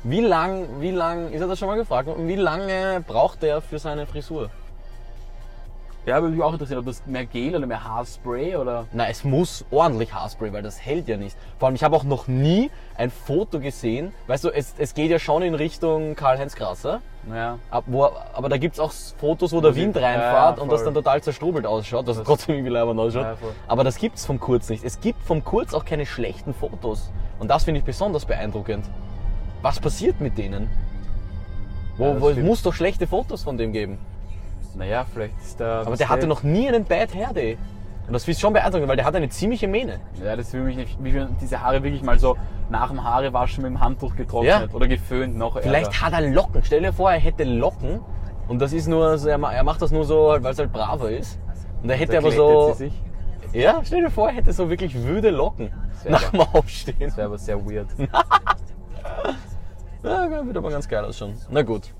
Wie 0.04 0.20
lang, 0.20 0.80
wie 0.80 0.92
lang, 0.92 1.32
ist 1.32 1.40
er 1.40 1.48
das 1.48 1.58
schon 1.58 1.66
mal 1.66 1.74
gefragt 1.74 2.06
worden, 2.06 2.28
wie 2.28 2.36
lange 2.36 3.02
braucht 3.04 3.42
er 3.42 3.60
für 3.60 3.80
seine 3.80 4.06
Frisur? 4.06 4.48
Ja, 6.06 6.22
würde 6.22 6.36
mich 6.36 6.44
auch 6.44 6.52
interessieren, 6.52 6.78
ob 6.78 6.86
das 6.86 7.04
mehr 7.04 7.26
Gel 7.26 7.56
oder 7.56 7.66
mehr 7.66 7.82
Haarspray 7.82 8.54
oder. 8.54 8.86
Na, 8.92 9.08
es 9.08 9.24
muss 9.24 9.64
ordentlich 9.72 10.14
Haarspray, 10.14 10.52
weil 10.52 10.62
das 10.62 10.80
hält 10.80 11.08
ja 11.08 11.16
nicht. 11.16 11.36
Vor 11.58 11.66
allem, 11.66 11.74
ich 11.74 11.82
habe 11.82 11.96
auch 11.96 12.04
noch 12.04 12.28
nie 12.28 12.70
ein 12.96 13.10
Foto 13.10 13.58
gesehen. 13.58 14.12
Weißt 14.28 14.44
du, 14.44 14.50
es, 14.50 14.76
es 14.78 14.94
geht 14.94 15.10
ja 15.10 15.18
schon 15.18 15.42
in 15.42 15.56
Richtung 15.56 16.14
Karl-Heinz 16.14 16.54
Grasser. 16.54 17.02
Naja. 17.26 17.58
Ab, 17.70 17.84
wo, 17.86 18.04
aber 18.34 18.48
da 18.48 18.58
gibt's 18.58 18.78
auch 18.78 18.92
Fotos, 18.92 19.52
wo 19.52 19.60
der 19.60 19.72
die- 19.72 19.80
Wind 19.82 19.96
ja, 19.96 20.02
reinfährt 20.02 20.56
ja, 20.58 20.62
und 20.62 20.70
das 20.70 20.84
dann 20.84 20.94
total 20.94 21.22
zerstrubelt 21.22 21.66
ausschaut, 21.66 22.06
dass 22.06 22.18
es 22.18 22.24
trotzdem 22.24 22.54
irgendwie 22.56 22.72
leibend 22.72 23.00
ausschaut. 23.00 23.22
Ja, 23.24 23.36
aber 23.66 23.82
das 23.84 23.96
gibt's 23.96 24.26
vom 24.26 24.38
Kurz 24.38 24.68
nicht. 24.68 24.84
Es 24.84 25.00
gibt 25.00 25.22
vom 25.22 25.42
Kurz 25.44 25.72
auch 25.74 25.84
keine 25.84 26.04
schlechten 26.06 26.52
Fotos. 26.52 27.10
Und 27.38 27.48
das 27.50 27.64
finde 27.64 27.78
ich 27.80 27.84
besonders 27.84 28.24
beeindruckend. 28.26 28.84
Was 29.62 29.80
passiert 29.80 30.20
mit 30.20 30.36
denen? 30.36 30.68
Wo, 31.96 32.04
Ja, 32.06 32.20
wo, 32.20 32.28
es 32.30 32.36
muss 32.38 32.62
doch 32.62 32.74
schlechte 32.74 33.06
Fotos 33.06 33.42
von 33.42 33.56
dem 33.56 33.72
geben. 33.72 33.98
Naja, 34.74 35.06
vielleicht 35.12 35.38
ist 35.38 35.60
der. 35.60 35.68
Aber 35.86 35.96
der 35.96 36.08
hatte 36.08 36.26
noch 36.26 36.42
nie 36.42 36.68
einen 36.68 36.84
Bad 36.84 37.14
Hair 37.14 37.32
Day. 37.32 37.58
Und 38.06 38.12
das 38.12 38.28
ist 38.28 38.38
schon 38.40 38.52
beeindruckend, 38.52 38.88
weil 38.88 38.96
der 38.96 39.06
hat 39.06 39.14
eine 39.14 39.28
ziemliche 39.30 39.66
Mähne. 39.66 39.98
Ja, 40.22 40.36
das 40.36 40.52
will 40.52 40.62
mich 40.62 40.76
nicht. 40.76 41.02
Wie 41.02 41.14
wenn 41.14 41.36
diese 41.40 41.62
Haare 41.62 41.82
wirklich 41.82 42.02
mal 42.02 42.18
so 42.18 42.36
nach 42.70 42.88
dem 42.88 43.02
Haarewaschen 43.04 43.62
mit 43.62 43.70
dem 43.72 43.80
Handtuch 43.80 44.16
getrocknet 44.16 44.68
Ja. 44.70 44.74
oder 44.74 44.88
geföhnt 44.88 45.36
noch. 45.36 45.60
Vielleicht 45.60 45.86
ärger. 45.86 46.00
hat 46.00 46.12
er 46.14 46.30
Locken. 46.30 46.62
Stell 46.64 46.80
dir 46.82 46.92
vor, 46.92 47.10
er 47.12 47.18
hätte 47.20 47.44
Locken. 47.44 48.00
Und 48.48 48.58
das 48.60 48.72
ist 48.72 48.86
nur, 48.88 49.16
so, 49.18 49.28
er 49.28 49.38
ma- 49.38 49.62
macht 49.62 49.80
das 49.82 49.90
nur 49.90 50.04
so, 50.04 50.36
weil 50.40 50.52
es 50.52 50.58
halt 50.58 50.72
braver 50.72 51.10
ist. 51.10 51.38
Und 51.82 51.90
er 51.90 51.96
hätte 51.96 52.12
Da 52.12 52.18
aber 52.18 52.30
so. 52.32 52.76
Ja, 53.52 53.80
stell 53.84 54.02
dir 54.02 54.10
vor, 54.10 54.28
er 54.28 54.34
hätte 54.34 54.52
so 54.52 54.68
wirklich 54.68 54.94
wüde 55.02 55.30
Locken 55.30 55.70
nach 56.08 56.30
dem 56.30 56.40
Aufstehen. 56.40 56.96
Das 57.00 57.16
wäre 57.16 57.28
aber 57.28 57.38
sehr 57.38 57.64
weird. 57.64 57.88
Ja, 60.02 60.28
wird 60.46 60.56
aber 60.56 60.70
ganz 60.70 60.86
geil 60.88 61.04
ausschauen. 61.04 61.34
Na 61.50 61.62
gut. 61.62 61.92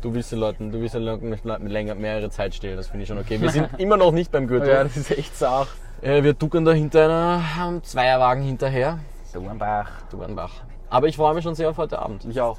Du 0.00 0.14
willst 0.14 0.32
den 0.32 0.38
Leuten, 0.38 0.72
du 0.72 0.80
willst 0.80 0.94
den 0.94 1.02
Leuten 1.02 1.66
länger, 1.66 1.94
mehrere 1.94 2.30
Zeit 2.30 2.54
stehlen, 2.54 2.78
das 2.78 2.86
finde 2.88 3.02
ich 3.02 3.08
schon 3.08 3.18
okay. 3.18 3.38
Wir 3.38 3.50
sind 3.50 3.68
immer 3.78 3.98
noch 3.98 4.12
nicht 4.12 4.32
beim 4.32 4.46
Gürtel. 4.46 4.70
ja, 4.70 4.82
das 4.82 4.96
ist 4.96 5.10
echt 5.10 5.36
sach. 5.36 5.66
Äh, 6.00 6.22
wir 6.22 6.32
duckern 6.32 6.64
da 6.64 6.72
hinter 6.72 7.04
einer, 7.04 7.82
Zweierwagen 7.82 8.42
hinterher. 8.42 8.98
Dornbach. 9.32 10.02
Duernbach. 10.10 10.52
Aber 10.88 11.06
ich 11.08 11.16
freue 11.16 11.34
mich 11.34 11.44
schon 11.44 11.54
sehr 11.54 11.70
auf 11.70 11.78
heute 11.78 11.98
Abend. 11.98 12.24
Ich 12.24 12.40
auch. 12.40 12.58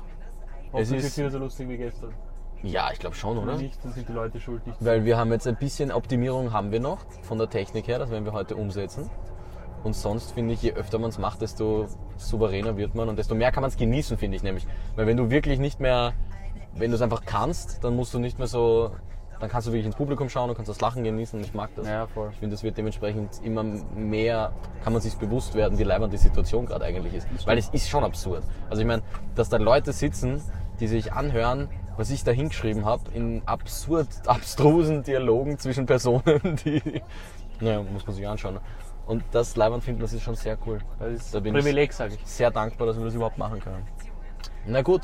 Es 0.74 0.92
ist- 0.92 1.18
wieder 1.18 1.30
so 1.32 1.40
lustig 1.40 1.68
wie 1.70 1.78
gestern. 1.78 2.14
Ja, 2.64 2.90
ich 2.94 3.00
glaube 3.00 3.16
schon, 3.16 3.38
oder? 3.38 3.54
Oder 3.54 3.58
nicht, 3.62 3.84
dann 3.84 3.92
sind 3.92 4.08
die 4.08 4.14
Leute 4.14 4.40
schuld 4.40 4.66
nicht. 4.68 4.78
Weil 4.86 5.04
wir 5.04 5.18
haben 5.18 5.32
jetzt 5.32 5.48
ein 5.48 5.56
bisschen 5.56 5.92
Optimierung 5.92 6.54
haben 6.54 6.72
wir 6.72 6.80
noch 6.80 7.00
von 7.24 7.40
der 7.40 7.50
Technik 7.50 7.88
her, 7.88 7.98
das 7.98 8.12
werden 8.12 8.24
wir 8.24 8.34
heute 8.34 8.56
umsetzen. 8.56 9.10
Und 9.84 9.96
sonst 9.96 10.34
finde 10.34 10.54
ich, 10.54 10.62
je 10.62 10.74
öfter 10.74 11.00
man 11.00 11.10
es 11.10 11.18
macht, 11.18 11.42
desto 11.42 11.88
souveräner 12.18 12.78
wird 12.78 12.94
man 12.94 13.10
und 13.10 13.18
desto 13.18 13.34
mehr 13.34 13.52
kann 13.52 13.62
man 13.62 13.70
es 13.70 13.78
genießen, 13.78 14.16
finde 14.18 14.38
ich 14.38 14.44
nämlich. 14.44 14.68
Weil 14.96 15.08
wenn 15.08 15.18
du 15.18 15.32
wirklich 15.32 15.58
nicht 15.60 15.80
mehr, 15.80 16.14
wenn 16.76 16.92
du 16.92 16.96
es 16.96 17.02
einfach 17.02 17.24
kannst, 17.26 17.84
dann 17.84 17.96
musst 17.96 18.14
du 18.14 18.20
nicht 18.20 18.38
mehr 18.38 18.48
so, 18.48 18.92
dann 19.41 19.49
kannst 19.49 19.67
du 19.67 19.71
wirklich 19.71 19.88
ins 19.88 19.95
Publikum 19.95 20.30
schauen 20.30 20.49
und 20.49 20.56
kannst 20.56 20.69
das 20.69 20.80
Lachen 20.82 21.04
genießen 21.04 21.39
und 21.39 21.45
ich 21.45 21.54
mag 21.54 21.71
das. 21.75 21.88
Ja, 21.88 22.06
voll. 22.06 22.30
Ich 22.32 22.38
finde, 22.38 22.56
es 22.56 22.63
wird 22.63 22.77
dementsprechend 22.77 23.41
immer 23.43 23.63
mehr, 23.63 24.54
kann 24.84 24.93
man 24.93 25.01
sich 25.01 25.15
bewusst 25.15 25.56
werden, 25.56 25.80
wie 25.80 25.84
leibend 25.84 26.13
die 26.13 26.17
Situation 26.17 26.67
gerade 26.67 26.86
eigentlich 26.86 27.15
ist. 27.15 27.27
Weil 27.47 27.58
es 27.58 27.69
ist 27.69 27.89
schon 27.89 28.04
absurd. 28.04 28.43
Also 28.69 28.82
ich 28.82 28.88
meine, 28.88 29.01
dass 29.36 29.49
da 29.49 29.58
Leute 29.58 29.93
sitzen, 29.93 30.41
die 30.80 30.88
sich 30.88 31.12
anhören, 31.12 31.69
was 31.97 32.12
ich 32.12 32.23
da 32.23 32.32
hingeschrieben 32.32 32.86
habe, 32.86 33.04
in 33.13 33.41
absurd, 33.47 34.08
abstrusen 34.27 35.04
Dialogen 35.04 35.58
zwischen 35.58 35.88
Personen, 35.88 36.60
die, 36.65 37.01
naja, 37.60 37.82
muss 37.82 38.06
man 38.06 38.15
sich 38.15 38.27
anschauen. 38.27 38.60
Und 39.08 39.23
das 39.32 39.56
leibend 39.56 39.84
finden, 39.84 40.01
das 40.01 40.13
ist 40.13 40.21
schon 40.21 40.36
sehr 40.36 40.58
cool. 40.67 40.80
Das 40.99 41.12
ist 41.12 41.34
Da 41.34 41.39
bin 41.39 41.54
Privileg, 41.54 41.91
sage 41.91 42.13
ich 42.13 42.27
sehr 42.27 42.51
dankbar, 42.51 42.88
dass 42.88 42.97
wir 42.97 43.06
das 43.06 43.15
überhaupt 43.15 43.39
machen 43.39 43.60
können. 43.60 43.86
Na 44.67 44.84
gut, 44.84 45.01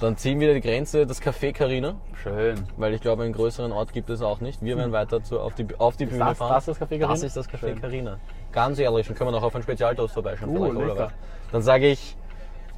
dann 0.00 0.16
ziehen 0.16 0.40
wir 0.40 0.54
die 0.54 0.60
Grenze, 0.60 1.06
das 1.06 1.20
Café 1.22 1.52
Carina, 1.52 1.94
Schön. 2.22 2.66
weil 2.76 2.94
ich 2.94 3.00
glaube, 3.00 3.22
einen 3.22 3.32
größeren 3.32 3.70
Ort 3.72 3.92
gibt 3.92 4.10
es 4.10 4.22
auch 4.22 4.40
nicht. 4.40 4.62
Wir 4.62 4.76
werden 4.76 4.92
weiter 4.92 5.22
zu, 5.22 5.40
auf, 5.40 5.54
die, 5.54 5.66
auf 5.78 5.96
die 5.96 6.06
Bühne 6.06 6.24
das- 6.24 6.38
fahren. 6.38 6.52
das 6.54 6.66
das 6.66 6.76
Café 6.78 6.98
Carina? 6.98 7.08
Das 7.08 7.22
ist 7.22 7.36
das 7.36 7.48
Café 7.48 7.58
Schön. 7.60 7.80
Carina. 7.80 8.18
Ganz 8.52 8.78
ehrlich, 8.78 9.06
dann 9.06 9.16
können 9.16 9.28
wir 9.28 9.32
noch 9.32 9.42
auf 9.42 9.54
einen 9.54 9.62
Spezialtoast 9.62 10.14
vorbeischauen. 10.14 10.56
Uh, 10.56 10.70
vielleicht, 10.70 10.90
oder? 10.92 11.12
Dann 11.52 11.62
sage 11.62 11.88
ich 11.88 12.16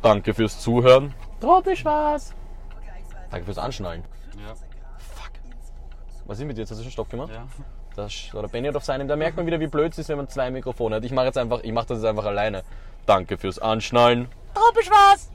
Danke 0.03 0.35
fürs 0.35 0.61
Zuhören. 0.61 1.15
Tropisch 1.41 1.85
was. 1.85 2.35
Danke 3.31 3.47
fürs 3.47 3.59
Anschnallen. 3.59 4.03
Ja. 4.37 4.55
Fuck. 4.99 5.31
Was 6.27 6.39
ist 6.41 6.45
mit 6.45 6.57
dir? 6.57 6.63
Jetzt 6.63 6.71
hast 6.71 6.79
du 6.79 6.83
schon 6.83 6.93
Stopp 6.93 7.09
gemacht? 7.09 7.31
ja. 7.33 7.47
Das, 7.95 8.35
oder 8.35 8.49
Benny 8.49 8.69
hat 8.69 8.77
auf 8.77 8.85
seinem. 8.85 9.07
Da 9.07 9.17
merkt 9.17 9.37
man 9.37 9.45
wieder, 9.47 9.61
wie 9.61 9.67
blöd 9.67 9.93
es 9.93 9.99
ist, 9.99 10.09
wenn 10.09 10.17
man 10.17 10.27
zwei 10.29 10.51
Mikrofone 10.51 10.97
hat. 10.97 11.05
Ich 11.05 11.13
mache 11.13 11.27
jetzt 11.27 11.37
einfach, 11.37 11.61
ich 11.63 11.73
mache 11.73 11.89
das 11.89 11.99
jetzt 11.99 12.07
einfach 12.07 12.25
alleine. 12.25 12.63
Danke 13.05 13.37
fürs 13.37 13.59
Anschnallen. 13.59 14.29
Tropisch 14.55 14.89
was. 14.91 15.32